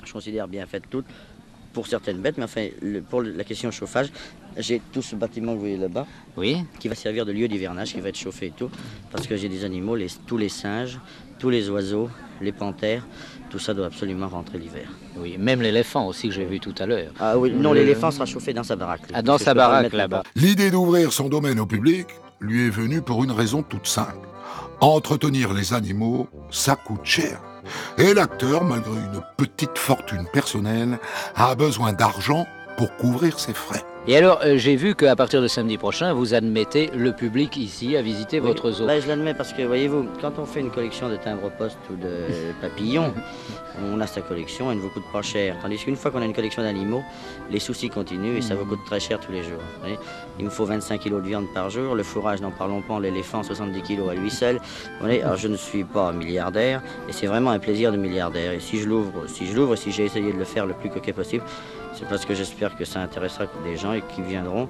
je 0.06 0.14
considère 0.14 0.48
bien 0.48 0.66
faites 0.66 0.90
toutes 0.90 1.06
pour 1.74 1.88
certaines 1.88 2.18
bêtes, 2.20 2.38
mais 2.38 2.44
enfin, 2.46 2.68
le- 2.82 3.02
pour 3.02 3.22
la 3.22 3.44
question 3.44 3.70
chauffage, 3.72 4.10
J'ai 4.56 4.80
tout 4.92 5.02
ce 5.02 5.16
bâtiment 5.16 5.54
que 5.54 5.56
vous 5.56 5.62
voyez 5.62 5.78
là-bas. 5.78 6.06
Oui. 6.38 6.64
Qui 6.80 6.88
va 6.88 6.94
servir 6.94 7.26
de 7.26 7.32
lieu 7.32 7.48
d'hivernage, 7.48 7.92
qui 7.92 8.00
va 8.02 8.10
être 8.10 8.18
chauffé 8.20 8.46
et 8.46 8.52
tout. 8.56 8.70
Parce 9.12 9.26
que 9.26 9.36
j'ai 9.36 9.50
des 9.50 9.66
animaux, 9.66 9.96
les- 9.96 10.06
tous 10.28 10.38
les 10.38 10.48
singes, 10.48 11.00
tous 11.40 11.50
les 11.50 11.72
oiseaux, 11.72 12.08
les 12.40 12.52
panthères, 12.52 13.04
tout 13.50 13.58
ça 13.58 13.74
doit 13.74 13.88
absolument 13.88 14.28
rentrer 14.28 14.60
l'hiver. 14.60 14.88
Oui, 15.18 15.38
même 15.40 15.64
l'éléphant 15.64 16.06
aussi 16.06 16.28
que 16.28 16.36
j'ai 16.36 16.46
vu 16.46 16.60
tout 16.60 16.76
à 16.78 16.86
l'heure. 16.86 17.12
Ah 17.20 17.36
oui, 17.36 17.50
non, 17.52 17.74
Le- 17.74 17.80
l'éléphant 17.80 18.12
sera 18.12 18.28
chauffé 18.28 18.54
dans 18.54 18.64
sa 18.64 18.76
baraque. 18.76 19.02
Ah, 19.12 19.24
dans 19.24 19.40
sa 19.40 19.56
baraque 19.56 19.92
là-bas. 19.92 20.22
L'idée 20.36 20.70
d'ouvrir 20.70 21.12
son 21.12 21.30
domaine 21.30 21.60
au 21.60 21.66
public 21.66 22.06
lui 22.40 22.68
est 22.68 22.70
venue 22.70 23.02
pour 23.02 23.24
une 23.24 23.32
raison 23.32 23.64
toute 23.64 23.88
simple. 23.88 24.28
Entretenir 24.82 25.52
les 25.54 25.74
animaux, 25.74 26.28
ça 26.52 26.76
coûte 26.76 27.06
cher. 27.06 27.42
Et 27.98 28.14
l'acteur, 28.14 28.64
malgré 28.64 28.92
une 28.92 29.22
petite 29.38 29.78
fortune 29.78 30.26
personnelle, 30.34 31.00
a 31.36 31.56
besoin 31.56 31.94
d'argent 31.94 32.46
pour 32.78 32.96
couvrir 32.98 33.40
ses 33.40 33.54
frais. 33.54 33.84
Et 34.06 34.18
alors, 34.18 34.42
euh, 34.44 34.58
j'ai 34.58 34.76
vu 34.76 34.96
qu'à 34.96 35.16
partir 35.16 35.42
de 35.42 35.48
samedi 35.48 35.78
prochain, 35.78 36.12
vous 36.14 36.34
admettez 36.34 36.90
le 36.94 37.14
public 37.14 37.56
ici 37.56 37.96
à 37.96 38.02
visiter 38.02 38.42
Oui, 38.42 38.48
votre 38.48 38.70
zoo. 38.72 38.86
ben, 38.86 39.02
je 39.02 39.08
l'admets 39.08 39.34
parce 39.34 39.54
que, 39.54 39.62
voyez-vous, 39.62 40.08
quand 40.20 40.34
on 40.40 40.46
fait 40.46 40.60
une 40.60 40.72
collection 40.72 41.08
de 41.08 41.16
timbres-poste 41.16 41.78
ou 41.90 41.96
de 41.96 42.12
papillons, 42.62 43.14
on 43.82 44.02
a 44.02 44.08
sa 44.08 44.20
collection, 44.20 44.70
elle 44.72 44.78
ne 44.80 44.82
vous 44.82 44.90
coûte 44.90 45.06
pas 45.14 45.22
cher. 45.22 45.56
Tandis 45.62 45.78
qu'une 45.78 45.96
fois 45.96 46.12
qu'on 46.12 46.22
a 46.22 46.26
une 46.26 46.34
collection 46.34 46.64
d'animaux, 46.64 47.02
les 47.50 47.60
soucis 47.60 47.90
continuent 47.90 48.36
et 48.38 48.42
ça 48.42 48.56
vous 48.56 48.66
coûte 48.66 48.84
très 48.86 49.00
cher 49.00 49.22
tous 49.22 49.32
les 49.32 49.42
jours. 49.44 49.62
vous 49.76 49.80
voyez. 49.80 50.00
Il 50.40 50.46
me 50.46 50.50
faut 50.50 50.66
25 50.66 51.00
kilos 51.00 51.22
de 51.22 51.28
viande 51.28 51.46
par 51.54 51.70
jour, 51.70 51.94
le 51.96 52.02
fourrage, 52.04 52.42
n'en 52.42 52.50
parlons 52.52 52.82
pas, 52.82 53.00
l'éléphant, 53.00 53.44
70 53.44 53.82
kilos 53.84 54.10
à 54.10 54.16
lui 54.16 54.32
seul. 54.32 54.60
Alors 55.02 55.36
je 55.38 55.48
ne 55.48 55.56
suis 55.56 55.84
pas 55.84 56.12
milliardaire 56.12 56.82
et 57.08 57.14
c'est 57.14 57.28
vraiment 57.28 57.52
un 57.52 57.60
plaisir 57.60 57.92
de 57.92 57.98
milliardaire. 57.98 58.52
Et 58.54 58.60
si 58.60 58.80
je 58.80 58.88
l'ouvre, 58.90 59.28
si 59.28 59.46
je 59.46 59.54
l'ouvre, 59.56 59.76
si 59.76 59.92
j'ai 59.92 60.06
essayé 60.06 60.34
de 60.34 60.38
le 60.38 60.44
faire 60.46 60.66
le 60.66 60.74
plus 60.74 60.90
coquet 60.90 61.14
possible, 61.14 61.44
c'est 61.94 62.08
parce 62.10 62.26
que 62.26 62.34
j'espère 62.34 62.76
que 62.76 62.86
ça 62.86 63.00
intéressera 63.02 63.46
des 63.64 63.78
gens 63.78 63.94
et 63.94 64.02
qui 64.16 64.22
viendront. 64.24 64.68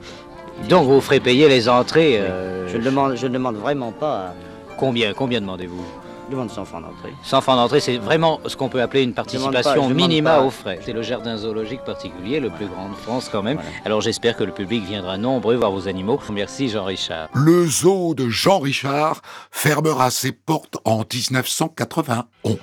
Donc 0.69 0.86
vous 0.86 0.99
ferez 1.02 1.19
payer 1.21 1.47
les 1.47 1.69
entrées. 1.69 2.17
euh, 2.19 2.67
Je 2.67 2.78
ne 2.78 2.84
demande, 2.84 3.15
je 3.15 3.26
ne 3.28 3.34
demande 3.34 3.56
vraiment 3.56 3.91
pas. 3.91 4.15
à- 4.28 4.34
Combien, 4.78 5.13
combien 5.13 5.39
demandez-vous? 5.39 5.86
Demande 6.34 6.50
100 6.50 6.65
francs 6.65 6.82
d'entrée. 6.82 7.13
100 7.24 7.41
francs 7.41 7.56
d'entrée, 7.58 7.80
c'est 7.80 7.98
vraiment 7.98 8.39
ce 8.46 8.56
qu'on 8.56 8.69
peut 8.69 8.82
appeler 8.82 9.04
une 9.04 9.13
pas, 9.13 9.24
participation 9.24 9.89
minima 9.89 10.41
aux 10.41 10.50
frais. 10.50 10.80
C'est 10.84 10.93
le 10.93 11.02
jardin 11.02 11.38
zoologique 11.38 11.84
particulier, 11.84 12.39
le 12.39 12.50
plus 12.50 12.67
grand 12.67 12.89
de 12.89 12.96
France 12.96 13.30
quand 13.32 13.43
même. 13.43 13.60
Alors 13.86 14.02
j'espère 14.02 14.36
que 14.36 14.43
le 14.43 14.52
public 14.52 14.84
viendra 14.84 15.17
nombreux 15.17 15.56
voir 15.56 15.72
vos 15.72 15.88
animaux. 15.88 16.19
Merci 16.32 16.69
Jean-Richard. 16.69 17.30
Le 17.34 17.65
zoo 17.65 18.13
de 18.15 18.30
Jean 18.30 18.60
Richard 18.60 19.22
fermera 19.52 20.12
ses 20.12 20.32
portes 20.32 20.78
en 20.86 21.04
1991. 21.12 22.58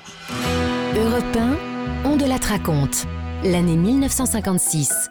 Europe 0.96 1.36
1, 2.04 2.08
on 2.10 2.16
de 2.16 2.24
la 2.24 2.36
raconte. 2.36 3.06
L'année 3.44 3.76
1956. 3.76 5.10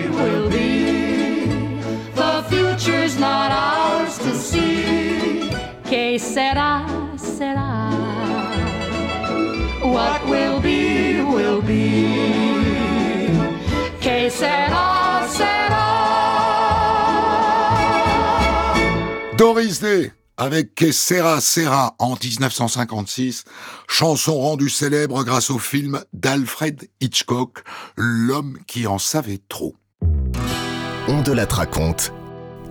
Not 3.21 3.51
ours 3.51 4.17
to 4.17 4.33
see. 4.35 5.51
Que 5.85 6.17
sera, 6.17 6.85
sera. 7.17 7.91
What 9.83 10.25
will 10.27 10.59
be, 10.59 11.21
will 11.21 11.61
be. 11.61 13.29
Que 14.01 14.29
sera, 14.29 15.27
sera. 15.29 15.87
Doris 19.37 19.79
Day 19.79 20.11
avec 20.37 20.73
Que 20.73 20.91
Sera 20.91 21.39
Sera 21.39 21.93
en 21.99 22.15
1956, 22.15 23.43
chanson 23.87 24.39
rendue 24.39 24.71
célèbre 24.71 25.23
grâce 25.23 25.51
au 25.51 25.59
film 25.59 26.03
d'Alfred 26.13 26.89
Hitchcock, 26.99 27.59
L'homme 27.95 28.57
qui 28.65 28.87
en 28.87 28.97
savait 28.97 29.41
trop. 29.49 29.75
On 31.07 31.21
de 31.21 31.31
la 31.31 31.45
raconte. 31.45 32.11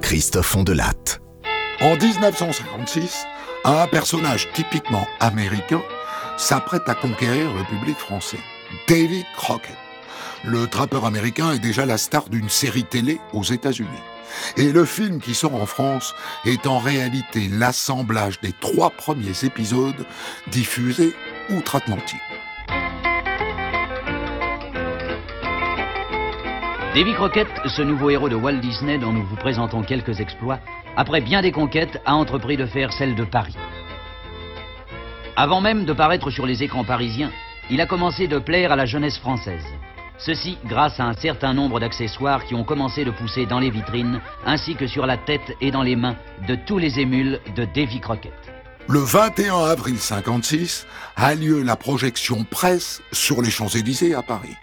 Christophe 0.03 0.57
Ondelatte. 0.57 1.21
En 1.81 1.97
1956, 1.97 3.25
un 3.65 3.87
personnage 3.87 4.49
typiquement 4.53 5.07
américain 5.21 5.83
s'apprête 6.37 6.89
à 6.89 6.95
conquérir 6.95 7.53
le 7.55 7.65
public 7.65 7.97
français. 7.97 8.41
Davy 8.89 9.25
Crockett. 9.37 9.77
Le 10.45 10.67
trappeur 10.67 11.05
américain 11.05 11.53
est 11.53 11.59
déjà 11.59 11.87
la 11.87 11.99
star 11.99 12.29
d'une 12.29 12.49
série 12.49 12.85
télé 12.85 13.21
aux 13.33 13.45
États-Unis. 13.45 13.89
Et 14.57 14.73
le 14.73 14.85
film 14.85 15.21
qui 15.21 15.35
sort 15.35 15.55
en 15.55 15.67
France 15.67 16.15
est 16.45 16.67
en 16.67 16.79
réalité 16.79 17.49
l'assemblage 17.49 18.41
des 18.41 18.53
trois 18.53 18.91
premiers 18.91 19.45
épisodes 19.45 20.07
diffusés 20.51 21.15
outre-Atlantique. 21.51 22.21
Davy 26.93 27.15
Crockett, 27.15 27.47
ce 27.67 27.83
nouveau 27.83 28.11
héros 28.11 28.29
de 28.29 28.35
Walt 28.35 28.59
Disney 28.59 28.99
dont 28.99 29.13
nous 29.13 29.25
vous 29.25 29.37
présentons 29.37 29.83
quelques 29.83 30.19
exploits, 30.19 30.59
après 30.97 31.21
bien 31.21 31.41
des 31.41 31.53
conquêtes, 31.53 32.03
a 32.05 32.17
entrepris 32.17 32.57
de 32.57 32.67
faire 32.67 32.93
celle 32.93 33.15
de 33.15 33.23
Paris. 33.23 33.55
Avant 35.37 35.61
même 35.61 35.85
de 35.85 35.93
paraître 35.93 36.31
sur 36.31 36.47
les 36.47 36.65
écrans 36.65 36.83
parisiens, 36.83 37.31
il 37.71 37.81
a 37.81 37.87
commencé 37.87 38.27
de 38.27 38.41
plaire 38.41 38.73
à 38.73 38.77
la 38.77 38.87
jeunesse 38.87 39.19
française. 39.19 39.63
Ceci 40.19 40.59
grâce 40.65 40.99
à 40.99 41.05
un 41.05 41.13
certain 41.13 41.55
nombre 41.55 41.79
d'accessoires 41.79 42.45
qui 42.45 42.57
ont 42.57 42.65
commencé 42.65 43.05
de 43.05 43.13
pousser 43.13 43.47
dans 43.47 43.61
les 43.61 43.71
vitrines, 43.71 44.21
ainsi 44.45 44.75
que 44.75 44.89
sur 44.89 45.07
la 45.07 45.17
tête 45.17 45.57
et 45.61 45.71
dans 45.71 45.85
les 45.85 45.95
mains 45.95 46.17
de 46.49 46.57
tous 46.57 46.79
les 46.79 46.99
émules 46.99 47.39
de 47.55 47.67
Davy 47.67 48.01
Crockett. 48.01 48.35
Le 48.89 48.99
21 48.99 49.65
avril 49.67 49.97
56 49.97 50.89
a 51.15 51.37
lieu 51.37 51.63
la 51.63 51.77
projection 51.77 52.43
presse 52.43 53.01
sur 53.13 53.43
les 53.43 53.51
Champs-Élysées 53.51 54.17
à 54.17 54.23
Paris. 54.23 54.57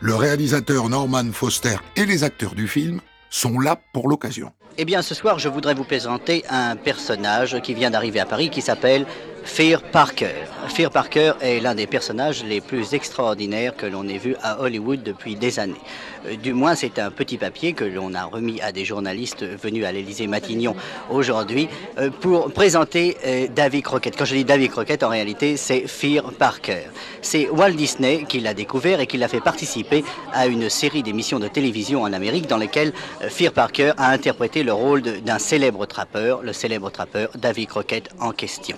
Le 0.00 0.14
réalisateur 0.14 0.88
Norman 0.88 1.32
Foster 1.32 1.76
et 1.96 2.06
les 2.06 2.24
acteurs 2.24 2.54
du 2.54 2.68
film 2.68 3.00
sont 3.30 3.58
là 3.58 3.80
pour 3.92 4.08
l'occasion. 4.08 4.52
Eh 4.80 4.84
bien, 4.84 5.02
ce 5.02 5.14
soir, 5.14 5.38
je 5.38 5.48
voudrais 5.48 5.74
vous 5.74 5.84
présenter 5.84 6.44
un 6.48 6.76
personnage 6.76 7.60
qui 7.62 7.74
vient 7.74 7.90
d'arriver 7.90 8.20
à 8.20 8.26
Paris 8.26 8.48
qui 8.48 8.62
s'appelle 8.62 9.06
Fear 9.48 9.82
Parker. 9.82 10.34
Fear 10.68 10.90
Parker 10.90 11.32
est 11.40 11.58
l'un 11.58 11.74
des 11.74 11.88
personnages 11.88 12.44
les 12.44 12.60
plus 12.60 12.94
extraordinaires 12.94 13.74
que 13.74 13.86
l'on 13.86 14.06
ait 14.06 14.18
vu 14.18 14.36
à 14.42 14.60
Hollywood 14.60 15.02
depuis 15.02 15.34
des 15.34 15.58
années. 15.58 15.80
Euh, 16.26 16.36
Du 16.36 16.52
moins, 16.52 16.76
c'est 16.76 17.00
un 17.00 17.10
petit 17.10 17.38
papier 17.38 17.72
que 17.72 17.82
l'on 17.84 18.14
a 18.14 18.24
remis 18.24 18.60
à 18.60 18.70
des 18.70 18.84
journalistes 18.84 19.44
venus 19.44 19.84
à 19.84 19.90
l'Élysée 19.90 20.28
Matignon 20.28 20.76
aujourd'hui 21.10 21.68
euh, 21.98 22.10
pour 22.10 22.52
présenter 22.52 23.16
euh, 23.26 23.48
Davy 23.48 23.82
Crockett. 23.82 24.16
Quand 24.16 24.26
je 24.26 24.36
dis 24.36 24.44
Davy 24.44 24.68
Crockett, 24.68 25.02
en 25.02 25.08
réalité, 25.08 25.56
c'est 25.56 25.88
Fear 25.88 26.32
Parker. 26.34 26.84
C'est 27.22 27.48
Walt 27.48 27.72
Disney 27.72 28.26
qui 28.28 28.38
l'a 28.38 28.54
découvert 28.54 29.00
et 29.00 29.08
qui 29.08 29.16
l'a 29.16 29.28
fait 29.28 29.40
participer 29.40 30.04
à 30.32 30.46
une 30.46 30.68
série 30.68 31.02
d'émissions 31.02 31.40
de 31.40 31.48
télévision 31.48 32.02
en 32.02 32.12
Amérique 32.12 32.46
dans 32.46 32.58
lesquelles 32.58 32.92
Fear 33.28 33.52
Parker 33.52 33.92
a 33.96 34.10
interprété 34.10 34.62
le 34.62 34.72
rôle 34.72 35.02
d'un 35.02 35.38
célèbre 35.40 35.86
trappeur, 35.86 36.42
le 36.42 36.52
célèbre 36.52 36.90
trappeur 36.90 37.30
Davy 37.34 37.66
Crockett 37.66 38.10
en 38.20 38.30
question. 38.30 38.76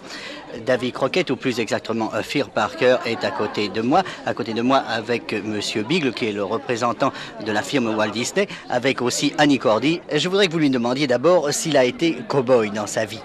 Davy 0.64 0.92
Crockett, 0.92 1.30
ou 1.30 1.36
plus 1.36 1.60
exactement 1.60 2.10
euh, 2.14 2.22
Fear 2.22 2.50
Parker, 2.50 2.96
est 3.06 3.24
à 3.24 3.30
côté 3.30 3.68
de 3.68 3.82
moi, 3.82 4.02
à 4.26 4.34
côté 4.34 4.52
de 4.52 4.62
moi 4.62 4.78
avec 4.78 5.32
euh, 5.32 5.40
Monsieur 5.44 5.82
Bigle, 5.82 6.12
qui 6.12 6.26
est 6.26 6.32
le 6.32 6.44
représentant 6.44 7.12
de 7.44 7.52
la 7.52 7.62
firme 7.62 7.94
Walt 7.96 8.10
Disney, 8.10 8.48
avec 8.68 9.02
aussi 9.02 9.32
Annie 9.38 9.58
Cordy. 9.58 10.00
Je 10.12 10.28
voudrais 10.28 10.46
que 10.46 10.52
vous 10.52 10.58
lui 10.58 10.70
demandiez 10.70 11.06
d'abord 11.06 11.52
s'il 11.52 11.76
a 11.76 11.84
été 11.84 12.16
cow-boy 12.28 12.70
dans 12.70 12.86
sa 12.86 13.04
vie. 13.04 13.22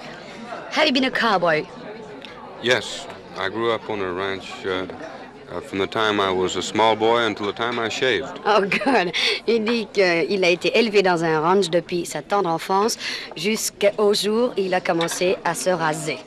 Have 0.77 0.87
you 0.87 0.93
been 0.93 1.05
a 1.05 1.11
cowboy? 1.11 1.63
Yes, 2.63 3.07
I 3.37 3.49
grew 3.49 3.71
up 3.71 3.81
on 3.89 4.01
a 4.01 4.11
ranch 4.11 4.51
uh, 4.65 4.85
uh, 5.51 5.61
from 5.61 5.79
the 5.79 5.87
time 5.87 6.19
I 6.19 6.31
was 6.31 6.57
a 6.57 6.61
small 6.61 6.95
boy 6.95 7.25
until 7.25 7.45
the 7.45 7.53
time 7.53 7.79
I 7.79 7.89
shaved. 7.89 8.39
Oh, 8.45 8.61
God. 8.61 9.11
Il 9.47 9.63
dit 9.63 9.87
qu'il 9.93 10.43
a 10.43 10.49
été 10.49 10.77
élevé 10.77 11.01
dans 11.01 11.23
un 11.23 11.39
ranch 11.39 11.69
depuis 11.69 12.05
sa 12.05 12.21
tendre 12.21 12.49
enfance 12.49 12.97
jusqu'au 13.35 14.13
jour 14.13 14.53
où 14.57 14.61
il 14.61 14.73
a 14.73 14.81
commencé 14.81 15.37
à 15.43 15.53
se 15.53 15.69
raser. 15.69 16.17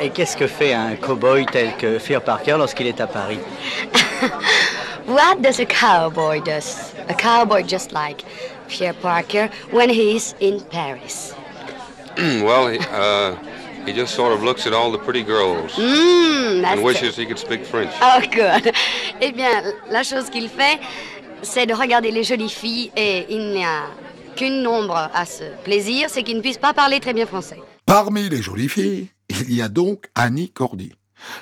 Et 0.00 0.10
qu'est-ce 0.10 0.36
que 0.36 0.46
fait 0.46 0.72
un 0.74 0.96
cow-boy 0.96 1.46
tel 1.46 1.76
que 1.76 1.98
Fear 1.98 2.22
Parker 2.22 2.56
lorsqu'il 2.58 2.86
est 2.86 3.00
à 3.00 3.06
Paris 3.06 3.38
What 5.06 5.42
does 5.42 5.58
a 5.60 5.66
cowboy 5.66 6.40
do? 6.40 6.52
A 7.08 7.14
cowboy 7.14 7.62
just 7.66 7.92
like 7.92 8.24
Pierre 8.68 8.94
Parker 8.94 9.48
when 9.72 9.90
he's 9.90 10.34
in 10.40 10.60
Paris. 10.70 11.34
well, 12.16 12.68
he, 12.68 12.78
uh, 12.92 13.34
he 13.84 13.92
just 13.92 14.14
sort 14.14 14.32
of 14.32 14.42
looks 14.44 14.66
at 14.66 14.72
all 14.72 14.92
the 14.92 14.98
pretty 14.98 15.22
girls 15.24 15.72
Mm, 15.76 16.62
that's 16.62 16.74
and 16.76 16.82
wishes 16.84 17.16
he 17.16 17.26
could 17.26 17.38
speak 17.38 17.64
French. 17.64 17.90
Oh, 18.00 18.20
good. 18.30 18.72
Eh 19.20 19.32
bien, 19.32 19.62
la 19.90 20.02
chose 20.02 20.28
qu'il 20.30 20.48
fait, 20.48 20.78
c'est 21.42 21.66
de 21.66 21.74
regarder 21.74 22.10
les 22.10 22.24
jolies 22.24 22.48
filles 22.50 22.90
et 22.96 23.26
il 23.28 23.50
n'y 23.52 23.64
a 23.64 23.82
qu'une 24.36 24.66
ombre 24.66 25.10
à 25.14 25.24
ce 25.26 25.44
plaisir, 25.64 26.08
c'est 26.10 26.22
qu'il 26.22 26.36
ne 26.36 26.40
puisse 26.42 26.58
pas 26.58 26.72
parler 26.72 26.98
très 27.00 27.12
bien 27.12 27.26
français. 27.26 27.58
Parmi 27.86 28.28
les 28.28 28.42
jolies 28.42 28.68
filles, 28.68 29.08
il 29.48 29.54
y 29.54 29.62
a 29.62 29.68
donc 29.68 30.06
Annie 30.14 30.50
Cordy. 30.50 30.92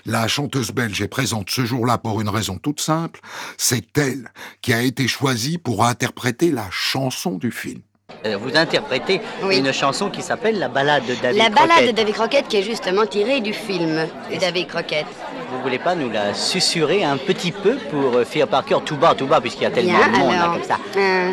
La 0.04 0.28
chanteuse 0.28 0.72
belge 0.72 1.00
est 1.00 1.08
présente 1.08 1.48
ce 1.50 1.64
jour-là 1.64 1.96
pour 1.98 2.20
une 2.20 2.28
raison 2.28 2.58
toute 2.58 2.80
simple, 2.80 3.20
c'est 3.56 3.96
elle 3.96 4.30
qui 4.60 4.74
a 4.74 4.82
été 4.82 5.08
choisie 5.08 5.56
pour 5.58 5.84
interpréter 5.84 6.50
la 6.50 6.66
chanson 6.70 7.38
du 7.38 7.50
film. 7.50 7.80
Euh, 8.26 8.36
Vous 8.36 8.56
interprétez 8.56 9.20
une 9.50 9.72
chanson 9.72 10.10
qui 10.10 10.20
s'appelle 10.20 10.58
La 10.58 10.68
balade 10.68 11.06
de 11.06 11.14
David 11.14 11.38
la 11.38 11.48
balade 11.48 11.68
de 11.68 11.74
Crockett. 11.74 11.94
David 11.96 12.14
Crockett 12.14 12.48
qui 12.48 12.56
est 12.56 12.62
justement 12.62 13.06
tirée 13.06 13.40
du 13.40 13.54
film 13.54 14.06
de 14.30 14.38
David 14.38 14.66
Crockett. 14.66 15.06
Vous 15.52 15.62
voulez 15.62 15.78
pas 15.78 15.94
nous 15.94 16.10
la 16.10 16.34
susurrer 16.34 17.02
un 17.04 17.16
petit 17.16 17.52
peu 17.52 17.76
pour 17.90 18.16
euh, 18.16 18.24
Fear 18.24 18.48
Parker 18.48 18.78
tout 18.84 18.96
bas, 18.96 19.14
tout 19.14 19.26
bas, 19.26 19.40
puisqu'il 19.40 19.62
y 19.62 19.66
a 19.66 19.70
tellement 19.70 19.96
Bien, 19.98 20.08
de 20.08 20.18
monde 20.18 20.32
là, 20.32 20.42
alors, 20.42 20.54
comme 20.54 20.64
ça 20.64 20.78
euh, 20.96 21.32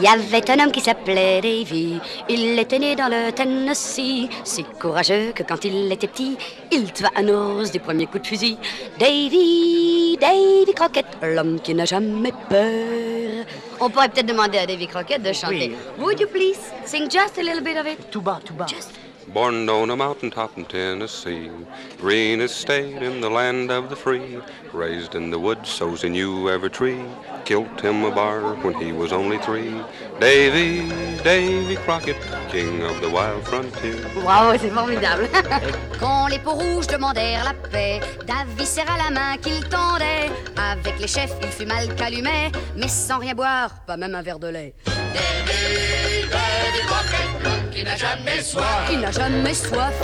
Il 0.00 0.04
y 0.04 0.06
avait 0.06 0.48
un 0.50 0.60
homme 0.60 0.70
qui 0.70 0.80
s'appelait 0.80 1.40
Davy. 1.40 1.98
Il 2.28 2.56
était 2.56 2.78
né 2.78 2.94
dans 2.94 3.08
le 3.08 3.32
Tennessee. 3.32 4.28
Si 4.44 4.62
courageux 4.80 5.32
que 5.34 5.42
quand 5.42 5.64
il 5.64 5.90
était 5.90 6.06
petit, 6.06 6.36
il 6.70 6.92
tua 6.92 7.10
un 7.16 7.26
ours 7.28 7.72
du 7.72 7.80
premier 7.80 8.06
coup 8.06 8.20
de 8.20 8.26
fusil. 8.26 8.56
Davy, 9.00 10.16
Davy 10.20 10.72
Crockett, 10.72 11.06
l'homme 11.20 11.58
qui 11.60 11.74
n'a 11.74 11.84
jamais 11.84 12.32
peur. 12.48 13.44
On 13.80 13.90
pourrait 13.90 14.08
peut-être 14.08 14.26
demander 14.26 14.58
à 14.58 14.66
Davy 14.66 14.86
Crockett 14.86 15.20
de 15.20 15.32
chanter. 15.32 15.76
Would 15.98 16.20
you 16.20 16.28
please 16.28 16.60
sing 16.84 17.10
just 17.10 17.36
a 17.38 17.42
little 17.42 17.62
bit 17.62 17.76
of 17.76 17.86
it? 17.86 18.10
Tout 18.10 18.22
bas, 18.22 18.38
tout 18.44 18.54
bas. 18.54 18.66
Born 19.32 19.68
on 19.68 19.90
a 19.90 19.96
mountaintop 19.96 20.56
in 20.56 20.64
Tennessee, 20.64 21.50
greenest 21.98 22.56
state 22.56 23.02
in 23.02 23.20
the 23.20 23.28
land 23.28 23.70
of 23.70 23.90
the 23.90 23.96
free. 23.96 24.38
Raised 24.72 25.14
in 25.14 25.30
the 25.30 25.38
woods, 25.38 25.68
so's 25.68 26.00
he 26.00 26.08
knew 26.08 26.48
every 26.48 26.70
tree. 26.70 27.04
Killed 27.44 27.80
him 27.80 28.04
a 28.04 28.10
bar 28.10 28.54
when 28.62 28.74
he 28.74 28.90
was 28.92 29.12
only 29.12 29.36
three. 29.38 29.82
Davy, 30.18 30.88
Davy 31.22 31.76
Crockett, 31.76 32.16
king 32.50 32.82
of 32.82 33.00
the 33.02 33.10
wild 33.10 33.46
frontier. 33.46 34.00
Bravo, 34.14 34.56
c'est 34.58 34.70
formidable. 34.70 35.28
Quand 36.00 36.28
les 36.28 36.38
peaux 36.38 36.54
rouges 36.54 36.86
demandèrent 36.86 37.44
la 37.44 37.54
paix, 37.54 38.00
Davy 38.26 38.64
serra 38.64 38.96
la 38.96 39.10
main 39.10 39.36
qu'il 39.36 39.62
tendait. 39.68 40.30
Avec 40.56 40.98
les 40.98 41.06
chefs, 41.06 41.34
il 41.42 41.48
fut 41.48 41.66
mal 41.66 41.94
calumet, 41.96 42.50
mais 42.76 42.88
sans 42.88 43.18
rien 43.18 43.34
boire, 43.34 43.84
pas 43.86 43.98
même 43.98 44.14
un 44.14 44.22
verre 44.22 44.38
de 44.38 44.48
lait. 44.48 44.74
Qui 47.78 47.84
n'a 47.84 47.94
jamais 47.94 48.42
soif. 48.42 48.90
Il 48.90 48.98
n'a 48.98 49.12
jamais 49.12 49.54
soif. 49.54 49.94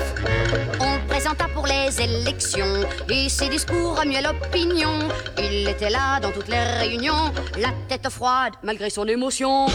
On 0.78 0.94
le 0.94 1.08
présenta 1.08 1.48
pour 1.52 1.66
les 1.66 2.00
élections 2.00 2.84
et 3.08 3.28
ses 3.28 3.48
discours 3.48 3.98
remuaient 3.98 4.22
l'opinion. 4.22 5.08
Il 5.38 5.68
était 5.68 5.90
là 5.90 6.20
dans 6.20 6.30
toutes 6.30 6.46
les 6.46 6.62
réunions, 6.62 7.32
la 7.58 7.70
tête 7.88 8.08
froide 8.10 8.52
malgré 8.62 8.90
son 8.90 9.08
émotion. 9.08 9.66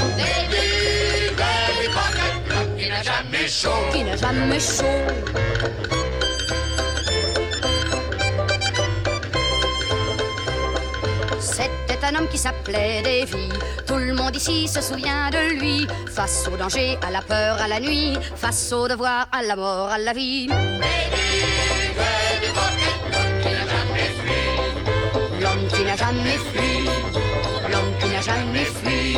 Qui 2.78 2.88
n'a 2.88 3.04
jamais 3.04 3.48
chaud. 3.50 3.70
Qui 3.92 4.04
n'a 4.06 4.16
jamais 4.16 4.60
chaud. 4.62 5.99
Un 12.10 12.16
homme 12.16 12.28
qui 12.28 12.38
s'appelait 12.38 13.02
Davy. 13.04 13.50
Tout 13.86 13.98
le 13.98 14.14
monde 14.14 14.36
ici 14.36 14.68
se 14.68 14.82
souvient 14.82 15.30
de 15.30 15.60
lui. 15.60 15.88
Face 16.12 16.48
au 16.52 16.58
danger, 16.58 16.98
à 17.02 17.12
la 17.12 17.22
peur, 17.22 17.62
à 17.62 17.68
la 17.68 17.80
nuit. 17.80 18.18
Face 18.36 18.72
au 18.74 18.88
devoir, 18.88 19.28
à 19.32 19.44
la 19.44 19.56
mort, 19.56 19.90
à 19.90 19.98
la 19.98 20.14
vie. 20.14 20.48
L'homme 25.40 25.68
qui 25.74 25.84
n'a 25.84 25.96
jamais 25.96 26.38
fui. 26.52 26.86
L'homme 27.72 27.94
qui 28.00 28.08
n'a 28.08 28.22
jamais 28.22 28.66
fui. 28.66 29.18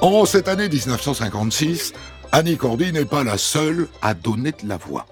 En 0.00 0.24
cette 0.24 0.48
année 0.48 0.68
1956, 0.68 1.92
Annie 2.32 2.56
Cordy 2.56 2.92
n'est 2.92 3.04
pas 3.04 3.24
la 3.24 3.38
seule 3.38 3.88
à 4.02 4.14
donner 4.14 4.52
de 4.52 4.68
la 4.68 4.76
voix. 4.76 5.06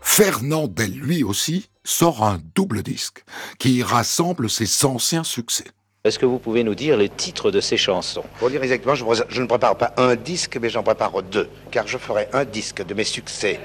Fernandel, 0.00 0.92
lui 0.92 1.22
aussi, 1.22 1.68
sort 1.84 2.24
un 2.24 2.40
double 2.54 2.82
disque 2.82 3.24
qui 3.58 3.82
rassemble 3.82 4.50
ses 4.50 4.84
anciens 4.84 5.24
succès. 5.24 5.64
Est-ce 6.04 6.18
que 6.18 6.26
vous 6.26 6.38
pouvez 6.38 6.62
nous 6.62 6.76
dire 6.76 6.96
les 6.96 7.08
titres 7.08 7.50
de 7.50 7.60
ces 7.60 7.76
chansons? 7.76 8.22
Pour 8.38 8.48
dire 8.48 8.62
exactement, 8.62 8.94
je, 8.94 9.40
ne 9.40 9.46
prépare 9.46 9.76
pas 9.76 9.92
un 9.96 10.14
disque, 10.14 10.56
mais 10.60 10.70
j'en 10.70 10.84
prépare 10.84 11.20
deux. 11.22 11.48
Car 11.72 11.88
je 11.88 11.98
ferai 11.98 12.28
un 12.32 12.44
disque 12.44 12.86
de 12.86 12.94
mes 12.94 13.04
succès 13.04 13.58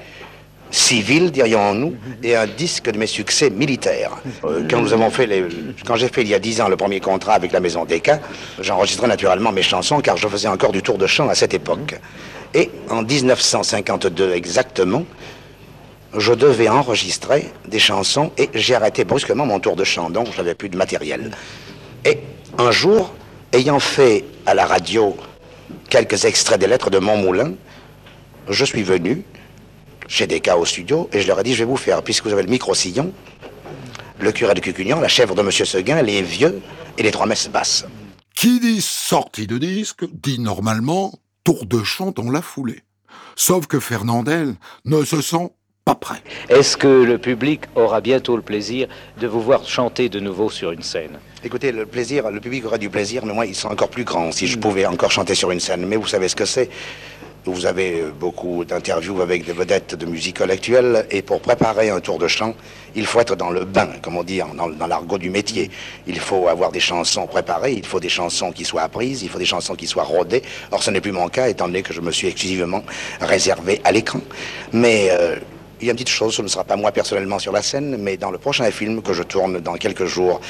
civils, 0.72 1.30
dirions-nous, 1.30 1.94
et 2.22 2.34
un 2.34 2.46
disque 2.46 2.90
de 2.90 2.98
mes 2.98 3.06
succès 3.06 3.50
militaires. 3.50 4.12
Euh, 4.44 4.66
quand 4.68 4.80
nous 4.80 4.92
avons 4.92 5.10
fait 5.10 5.26
les, 5.26 5.44
quand 5.86 5.96
j'ai 5.96 6.08
fait 6.08 6.22
il 6.22 6.28
y 6.28 6.34
a 6.34 6.38
dix 6.38 6.60
ans 6.60 6.68
le 6.68 6.76
premier 6.76 6.98
contrat 6.98 7.34
avec 7.34 7.52
la 7.52 7.60
maison 7.60 7.84
Decca, 7.84 8.20
j'enregistrais 8.58 9.06
naturellement 9.06 9.52
mes 9.52 9.62
chansons 9.62 10.00
car 10.00 10.16
je 10.16 10.26
faisais 10.26 10.48
encore 10.48 10.72
du 10.72 10.82
tour 10.82 10.98
de 10.98 11.06
chant 11.06 11.28
à 11.28 11.34
cette 11.34 11.54
époque. 11.54 11.94
Et 12.54 12.70
en 12.90 13.02
1952 13.02 14.32
exactement, 14.32 15.04
je 16.16 16.32
devais 16.32 16.68
enregistrer 16.68 17.50
des 17.66 17.78
chansons 17.78 18.32
et 18.36 18.50
j'ai 18.54 18.74
arrêté 18.74 19.04
brusquement 19.04 19.46
mon 19.46 19.60
tour 19.60 19.76
de 19.76 19.84
chant, 19.84 20.10
donc 20.10 20.28
je 20.32 20.36
n'avais 20.38 20.54
plus 20.54 20.68
de 20.68 20.76
matériel. 20.76 21.36
Et 22.04 22.18
un 22.58 22.70
jour, 22.70 23.14
ayant 23.52 23.80
fait 23.80 24.24
à 24.46 24.54
la 24.54 24.66
radio 24.66 25.16
quelques 25.88 26.24
extraits 26.24 26.60
des 26.60 26.66
lettres 26.66 26.90
de 26.90 26.98
Montmoulin, 26.98 27.54
je 28.48 28.64
suis 28.64 28.82
venu 28.82 29.22
chez 30.08 30.26
Desca 30.26 30.56
au 30.58 30.64
studio 30.64 31.08
et 31.12 31.20
je 31.20 31.28
leur 31.28 31.40
ai 31.40 31.42
dit, 31.42 31.54
je 31.54 31.60
vais 31.60 31.70
vous 31.70 31.76
faire, 31.76 32.02
puisque 32.02 32.24
vous 32.24 32.32
avez 32.32 32.42
le 32.42 32.50
micro-sillon, 32.50 33.12
le 34.18 34.32
curé 34.32 34.54
de 34.54 34.60
Cucugnan, 34.60 35.00
la 35.00 35.08
chèvre 35.08 35.34
de 35.34 35.42
Monsieur 35.42 35.64
Seguin, 35.64 36.02
les 36.02 36.22
vieux 36.22 36.60
et 36.98 37.02
les 37.02 37.10
trois 37.10 37.26
messes 37.26 37.48
basses. 37.48 37.86
Qui 38.34 38.60
dit 38.60 38.80
sortie 38.80 39.46
de 39.46 39.58
disque 39.58 40.04
dit 40.12 40.38
normalement 40.38 41.12
tour 41.44 41.66
de 41.66 41.82
chant 41.82 42.10
dans 42.10 42.30
la 42.30 42.42
foulée. 42.42 42.82
Sauf 43.36 43.66
que 43.66 43.80
Fernandel 43.80 44.54
ne 44.84 45.04
se 45.04 45.20
sent 45.20 45.50
pas 45.84 45.94
prêt. 45.96 46.22
Est-ce 46.48 46.76
que 46.76 46.86
le 46.86 47.18
public 47.18 47.62
aura 47.74 48.00
bientôt 48.00 48.36
le 48.36 48.42
plaisir 48.42 48.86
de 49.20 49.26
vous 49.26 49.40
voir 49.40 49.66
chanter 49.68 50.08
de 50.08 50.20
nouveau 50.20 50.48
sur 50.48 50.70
une 50.70 50.82
scène? 50.82 51.18
Écoutez, 51.44 51.72
le 51.72 51.86
plaisir, 51.86 52.30
le 52.30 52.40
public 52.40 52.64
aura 52.66 52.78
du 52.78 52.88
plaisir, 52.88 53.26
mais 53.26 53.34
moi, 53.34 53.46
ils 53.46 53.54
sont 53.54 53.68
encore 53.68 53.88
plus 53.88 54.04
grands 54.04 54.30
si 54.30 54.46
je 54.46 54.58
pouvais 54.58 54.86
encore 54.86 55.10
chanter 55.10 55.34
sur 55.34 55.50
une 55.50 55.58
scène. 55.58 55.84
Mais 55.86 55.96
vous 55.96 56.06
savez 56.06 56.28
ce 56.28 56.36
que 56.36 56.44
c'est? 56.44 56.70
Vous 57.44 57.66
avez 57.66 58.00
euh, 58.00 58.12
beaucoup 58.12 58.64
d'interviews 58.64 59.20
avec 59.20 59.44
des 59.44 59.52
vedettes 59.52 59.96
de 59.96 60.06
musical 60.06 60.52
actuelle, 60.52 61.04
et 61.10 61.22
pour 61.22 61.40
préparer 61.40 61.90
un 61.90 61.98
tour 61.98 62.18
de 62.20 62.28
chant, 62.28 62.54
il 62.94 63.04
faut 63.04 63.18
être 63.18 63.34
dans 63.34 63.50
le 63.50 63.64
bain, 63.64 63.88
comme 64.00 64.16
on 64.16 64.22
dit 64.22 64.40
dans 64.78 64.86
l'argot 64.86 65.18
du 65.18 65.30
métier. 65.30 65.68
Il 66.06 66.20
faut 66.20 66.46
avoir 66.46 66.70
des 66.70 66.78
chansons 66.78 67.26
préparées, 67.26 67.72
il 67.72 67.84
faut 67.84 67.98
des 67.98 68.08
chansons 68.08 68.52
qui 68.52 68.64
soient 68.64 68.82
apprises, 68.82 69.24
il 69.24 69.28
faut 69.28 69.40
des 69.40 69.44
chansons 69.44 69.74
qui 69.74 69.88
soient 69.88 70.04
rodées. 70.04 70.42
Or, 70.70 70.84
ce 70.84 70.92
n'est 70.92 71.00
plus 71.00 71.10
mon 71.10 71.28
cas, 71.28 71.48
étant 71.48 71.66
donné 71.66 71.82
que 71.82 71.92
je 71.92 72.00
me 72.00 72.12
suis 72.12 72.28
exclusivement 72.28 72.84
réservé 73.20 73.80
à 73.82 73.90
l'écran. 73.90 74.20
Mais 74.72 75.08
euh, 75.10 75.34
il 75.82 75.86
y 75.86 75.88
a 75.88 75.92
une 75.92 75.96
petite 75.96 76.08
chose, 76.08 76.34
ce 76.36 76.42
ne 76.42 76.48
sera 76.48 76.62
pas 76.62 76.76
moi 76.76 76.92
personnellement 76.92 77.40
sur 77.40 77.52
la 77.52 77.60
scène, 77.60 77.96
mais 77.98 78.16
dans 78.16 78.30
le 78.30 78.38
prochain 78.38 78.70
film 78.70 79.02
que 79.02 79.12
je 79.12 79.24
tourne 79.24 79.58
dans 79.60 79.74
quelques 79.74 80.06
jours, 80.06 80.40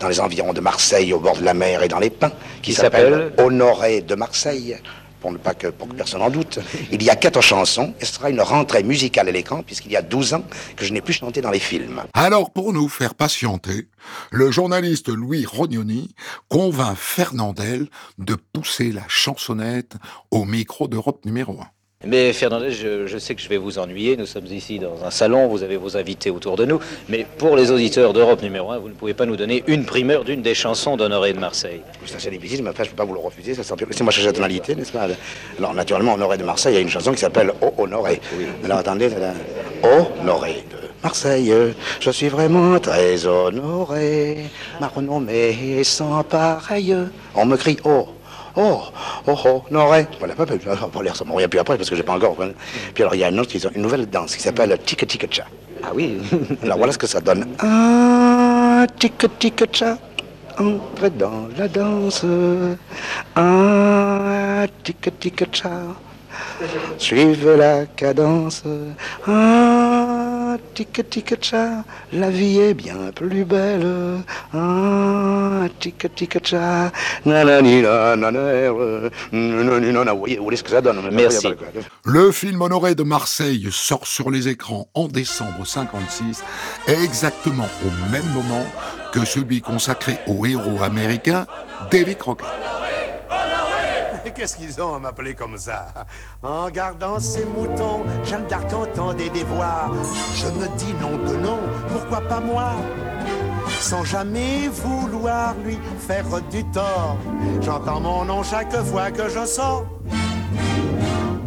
dans 0.00 0.08
les 0.08 0.20
environs 0.20 0.52
de 0.52 0.60
Marseille, 0.60 1.12
au 1.14 1.18
bord 1.18 1.36
de 1.36 1.44
la 1.44 1.54
mer 1.54 1.82
et 1.82 1.88
dans 1.88 1.98
les 1.98 2.10
pins, 2.10 2.32
qui 2.60 2.72
Qui 2.72 2.74
s'appelle 2.74 3.32
Honoré 3.38 4.02
de 4.02 4.14
Marseille. 4.14 4.76
Pour, 5.20 5.30
ne 5.30 5.38
pas 5.38 5.54
que, 5.54 5.68
pour 5.68 5.88
que 5.88 5.94
personne 5.94 6.18
n'en 6.18 6.30
doute. 6.30 6.58
Il 6.90 7.00
y 7.00 7.08
a 7.08 7.14
quatre 7.14 7.40
chansons 7.40 7.94
et 8.00 8.04
ce 8.04 8.14
sera 8.14 8.28
une 8.28 8.40
rentrée 8.40 8.82
musicale 8.82 9.28
à 9.28 9.30
l'écran 9.30 9.62
puisqu'il 9.62 9.92
y 9.92 9.96
a 9.96 10.02
12 10.02 10.34
ans 10.34 10.42
que 10.74 10.84
je 10.84 10.92
n'ai 10.92 11.00
plus 11.00 11.12
chanté 11.12 11.40
dans 11.40 11.52
les 11.52 11.60
films. 11.60 12.02
Alors, 12.12 12.50
pour 12.50 12.72
nous 12.72 12.88
faire 12.88 13.14
patienter, 13.14 13.86
le 14.32 14.50
journaliste 14.50 15.08
Louis 15.10 15.46
Rognoni 15.46 16.12
convainc 16.48 16.96
Fernandel 16.96 17.86
de 18.18 18.34
pousser 18.34 18.90
la 18.90 19.04
chansonnette 19.06 19.94
au 20.32 20.44
micro 20.44 20.88
d'Europe 20.88 21.24
numéro 21.24 21.52
1. 21.52 21.66
Mais 22.04 22.32
Fernandez, 22.32 22.72
je, 22.72 23.06
je 23.06 23.18
sais 23.18 23.34
que 23.34 23.40
je 23.40 23.48
vais 23.48 23.58
vous 23.58 23.78
ennuyer. 23.78 24.16
Nous 24.16 24.26
sommes 24.26 24.46
ici 24.46 24.78
dans 24.78 25.04
un 25.04 25.10
salon, 25.10 25.46
vous 25.46 25.62
avez 25.62 25.76
vos 25.76 25.96
invités 25.96 26.30
autour 26.30 26.56
de 26.56 26.64
nous. 26.64 26.80
Mais 27.08 27.26
pour 27.38 27.56
les 27.56 27.70
auditeurs 27.70 28.12
d'Europe 28.12 28.42
numéro 28.42 28.72
1, 28.72 28.78
vous 28.78 28.88
ne 28.88 28.94
pouvez 28.94 29.14
pas 29.14 29.24
nous 29.24 29.36
donner 29.36 29.62
une 29.68 29.84
primeur 29.84 30.24
d'une 30.24 30.42
des 30.42 30.54
chansons 30.54 30.96
d'Honoré 30.96 31.32
de 31.32 31.38
Marseille. 31.38 31.80
C'est 32.04 32.16
assez 32.16 32.30
difficile, 32.30 32.62
mais 32.62 32.70
enfin, 32.70 32.82
je 32.82 32.88
ne 32.88 32.90
peux 32.92 32.96
pas 32.96 33.04
vous 33.04 33.14
le 33.14 33.20
refuser. 33.20 33.54
C'est 33.54 34.00
moi 34.02 34.12
chercher 34.12 34.26
la 34.26 34.32
tonalité, 34.32 34.74
n'est-ce 34.74 34.92
pas? 34.92 35.06
Alors, 35.58 35.74
naturellement, 35.74 36.14
Honoré 36.14 36.38
de 36.38 36.44
Marseille, 36.44 36.74
il 36.74 36.76
y 36.76 36.78
a 36.78 36.82
une 36.82 36.88
chanson 36.88 37.12
qui 37.12 37.20
s'appelle 37.20 37.52
Oh 37.60 37.72
Honoré. 37.78 38.20
Alors, 38.64 38.78
attendez, 38.78 39.08
Honoré 39.82 40.64
de 40.70 40.76
Marseille, 41.02 41.52
je 42.00 42.10
suis 42.10 42.28
vraiment 42.28 42.78
très 42.78 43.26
honoré. 43.26 44.38
Ma 44.80 44.88
renommée 44.88 45.78
est 45.78 45.84
sans 45.84 46.22
pareil. 46.22 46.94
On 47.34 47.46
me 47.46 47.56
crie 47.56 47.76
oh. 47.84 48.08
Oh, 48.56 48.82
oh, 49.26 49.38
oh, 49.44 49.62
Noré. 49.70 50.06
Voilà, 50.18 50.34
pas, 50.34 50.44
pas 50.46 51.02
l'air, 51.02 51.16
ça 51.16 51.24
rien 51.26 51.48
plus 51.48 51.58
après 51.58 51.76
parce 51.76 51.88
que 51.88 51.96
j'ai 51.96 52.02
pas 52.02 52.14
encore. 52.14 52.36
Puis 52.94 53.02
alors, 53.02 53.14
il 53.14 53.20
y 53.20 53.24
a 53.24 53.30
une, 53.30 53.40
autre, 53.40 53.54
une 53.74 53.82
nouvelle 53.82 54.06
danse 54.06 54.36
qui 54.36 54.42
s'appelle 54.42 54.76
Tika 54.84 55.06
Tika 55.06 55.26
Cha. 55.30 55.44
Ah 55.82 55.90
oui. 55.94 56.18
alors 56.62 56.78
voilà 56.78 56.92
ce 56.92 56.98
que 56.98 57.06
ça 57.06 57.20
donne. 57.20 57.46
Ah, 58.82 58.86
Tika 58.98 59.28
Tika 59.38 59.64
Cha. 59.70 59.96
Entrez 60.58 61.10
dans 61.10 61.48
la 61.56 61.68
danse. 61.68 62.24
Ah, 63.36 64.66
Tika 64.82 65.10
Tika 65.12 65.46
Cha. 65.52 65.70
Suivez 66.98 67.56
la 67.56 67.86
cadence. 67.86 68.64
Ah, 69.26 69.81
tika 70.74 71.02
tika 71.02 71.36
cha, 71.40 71.84
la 72.12 72.30
vie 72.30 72.58
est 72.58 72.74
bien 72.74 73.12
plus 73.14 73.44
belle. 73.44 74.22
Ah, 74.54 75.66
tika 75.80 76.08
tika 76.08 76.40
cha, 76.42 76.92
nanani 77.24 77.82
nanana, 77.82 78.70
nanana. 79.32 80.12
Vous 80.12 80.18
voyez, 80.18 80.36
vous 80.36 80.44
voyez 80.44 80.56
ce 80.56 80.62
que 80.62 80.70
ça 80.70 80.80
donne 80.80 81.00
Merci. 81.12 81.48
Le 82.04 82.32
film 82.32 82.62
Honoré 82.62 82.94
de 82.94 83.02
Marseille 83.02 83.68
sort 83.70 84.06
sur 84.06 84.30
les 84.30 84.48
écrans 84.48 84.88
en 84.94 85.08
décembre 85.08 85.66
56, 85.66 86.42
exactement 86.86 87.68
au 87.84 88.10
même 88.10 88.28
moment 88.34 88.66
que 89.12 89.24
celui 89.24 89.60
consacré 89.60 90.18
au 90.26 90.46
héros 90.46 90.82
américain 90.82 91.46
David 91.90 92.18
Crockett. 92.18 92.46
Qu'est-ce 94.34 94.56
qu'ils 94.56 94.80
ont 94.80 94.94
à 94.94 94.98
m'appeler 94.98 95.34
comme 95.34 95.58
ça? 95.58 95.86
En 96.42 96.70
gardant 96.70 97.20
ces 97.20 97.44
moutons, 97.44 98.02
Jeanne 98.24 98.46
d'Arc 98.46 98.72
entendait 98.72 99.28
des 99.28 99.44
voix. 99.44 99.90
Je 100.34 100.46
me 100.46 100.68
dis 100.78 100.94
non 101.00 101.18
de 101.18 101.36
non, 101.36 101.58
pourquoi 101.90 102.20
pas 102.22 102.40
moi? 102.40 102.72
Sans 103.80 104.04
jamais 104.04 104.68
vouloir 104.68 105.54
lui 105.64 105.78
faire 105.98 106.24
du 106.50 106.64
tort. 106.70 107.16
J'entends 107.60 108.00
mon 108.00 108.24
nom 108.24 108.42
chaque 108.42 108.74
fois 108.84 109.10
que 109.10 109.28
je 109.28 109.44
sors. 109.44 109.84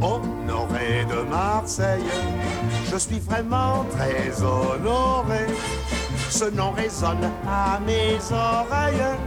Honoré 0.01 1.05
de 1.09 1.27
Marseille, 1.29 2.03
je 2.91 2.97
suis 2.97 3.19
vraiment 3.19 3.85
très 3.91 4.31
honoré. 4.43 5.47
Ce 6.29 6.45
nom 6.45 6.71
résonne 6.71 7.31
à 7.47 7.79
mes 7.79 8.17
oreilles. 8.31 9.17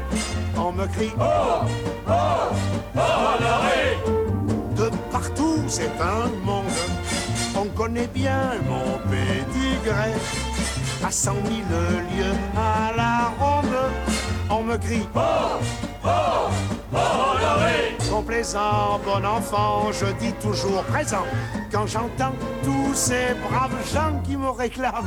On 0.60 0.72
me 0.72 0.86
crie 0.86 1.12
Oh, 1.20 1.64
oh, 2.08 2.50
honoré 2.94 3.96
De 4.76 4.90
partout, 5.12 5.62
c'est 5.68 5.92
un 6.00 6.28
monde. 6.44 6.64
On 7.56 7.66
connaît 7.76 8.08
bien 8.08 8.54
mon 8.68 8.98
pédigré. 9.08 10.12
À 11.04 11.10
cent 11.10 11.34
mille 11.48 11.64
lieues 12.16 12.36
à 12.56 12.92
la 12.96 13.32
ronde, 13.38 13.78
on 14.50 14.62
me 14.64 14.76
crie 14.76 15.06
Oh, 15.14 15.20
oh, 16.04 16.48
honoré 16.92 17.96
Complaisant, 18.10 19.00
bon 19.04 19.24
enfant, 19.24 19.92
je 19.92 20.06
dis 20.18 20.32
toujours 20.34 20.82
présent. 20.84 21.24
Quand 21.70 21.86
j'entends 21.86 22.34
tous 22.64 22.94
ces 22.94 23.34
braves 23.48 23.70
gens 23.92 24.20
qui 24.24 24.36
me 24.36 24.48
réclament 24.50 25.04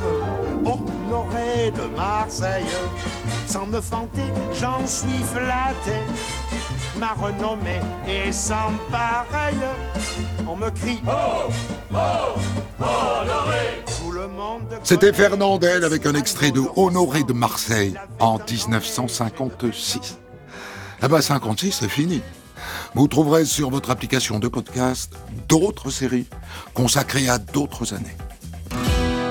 Honoré 0.64 1.72
de 1.72 1.94
Marseille, 1.96 2.64
sans 3.46 3.66
me 3.66 3.80
fanter, 3.80 4.22
j'en 4.54 4.86
suis 4.86 5.22
flatté. 5.34 5.98
Ma 6.98 7.12
renommée 7.14 7.80
est 8.06 8.32
sans 8.32 8.72
pareil. 8.90 9.56
On 10.48 10.56
me 10.56 10.70
crie 10.70 11.02
Oh, 11.06 11.50
oh, 11.92 11.96
honoré 12.80 13.82
Tout 13.98 14.12
le 14.12 14.28
monde 14.28 14.78
C'était 14.84 15.12
Fernandel 15.12 15.84
avec 15.84 16.06
un 16.06 16.14
extrait 16.14 16.50
de 16.50 16.62
Honoré 16.76 17.24
de 17.24 17.32
Marseille 17.32 17.94
en 18.20 18.38
1956. 18.38 20.18
Ah 21.02 21.08
bah 21.08 21.20
56, 21.20 21.72
c'est 21.80 21.88
fini. 21.88 22.20
Vous 22.94 23.08
trouverez 23.08 23.44
sur 23.44 23.70
votre 23.70 23.90
application 23.90 24.38
de 24.38 24.46
podcast 24.46 25.12
d'autres 25.48 25.90
séries 25.90 26.26
consacrées 26.74 27.28
à 27.28 27.38
d'autres 27.38 27.92
années. 27.92 28.16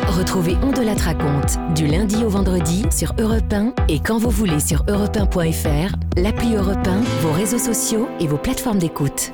Retrouvez 0.09 0.57
On 0.61 0.71
de 0.71 0.81
la 0.81 0.93
raconte 0.93 1.57
du 1.73 1.87
lundi 1.87 2.25
au 2.25 2.29
vendredi 2.29 2.83
sur 2.91 3.13
Europe 3.17 3.53
1 3.53 3.73
et 3.87 4.01
quand 4.01 4.17
vous 4.17 4.29
voulez 4.29 4.59
sur 4.59 4.83
europe1.fr, 4.83 5.95
l'appli 6.17 6.55
Europe 6.55 6.85
1, 6.85 6.99
vos 7.21 7.31
réseaux 7.31 7.57
sociaux 7.57 8.09
et 8.19 8.27
vos 8.27 8.37
plateformes 8.37 8.79
d'écoute. 8.79 9.31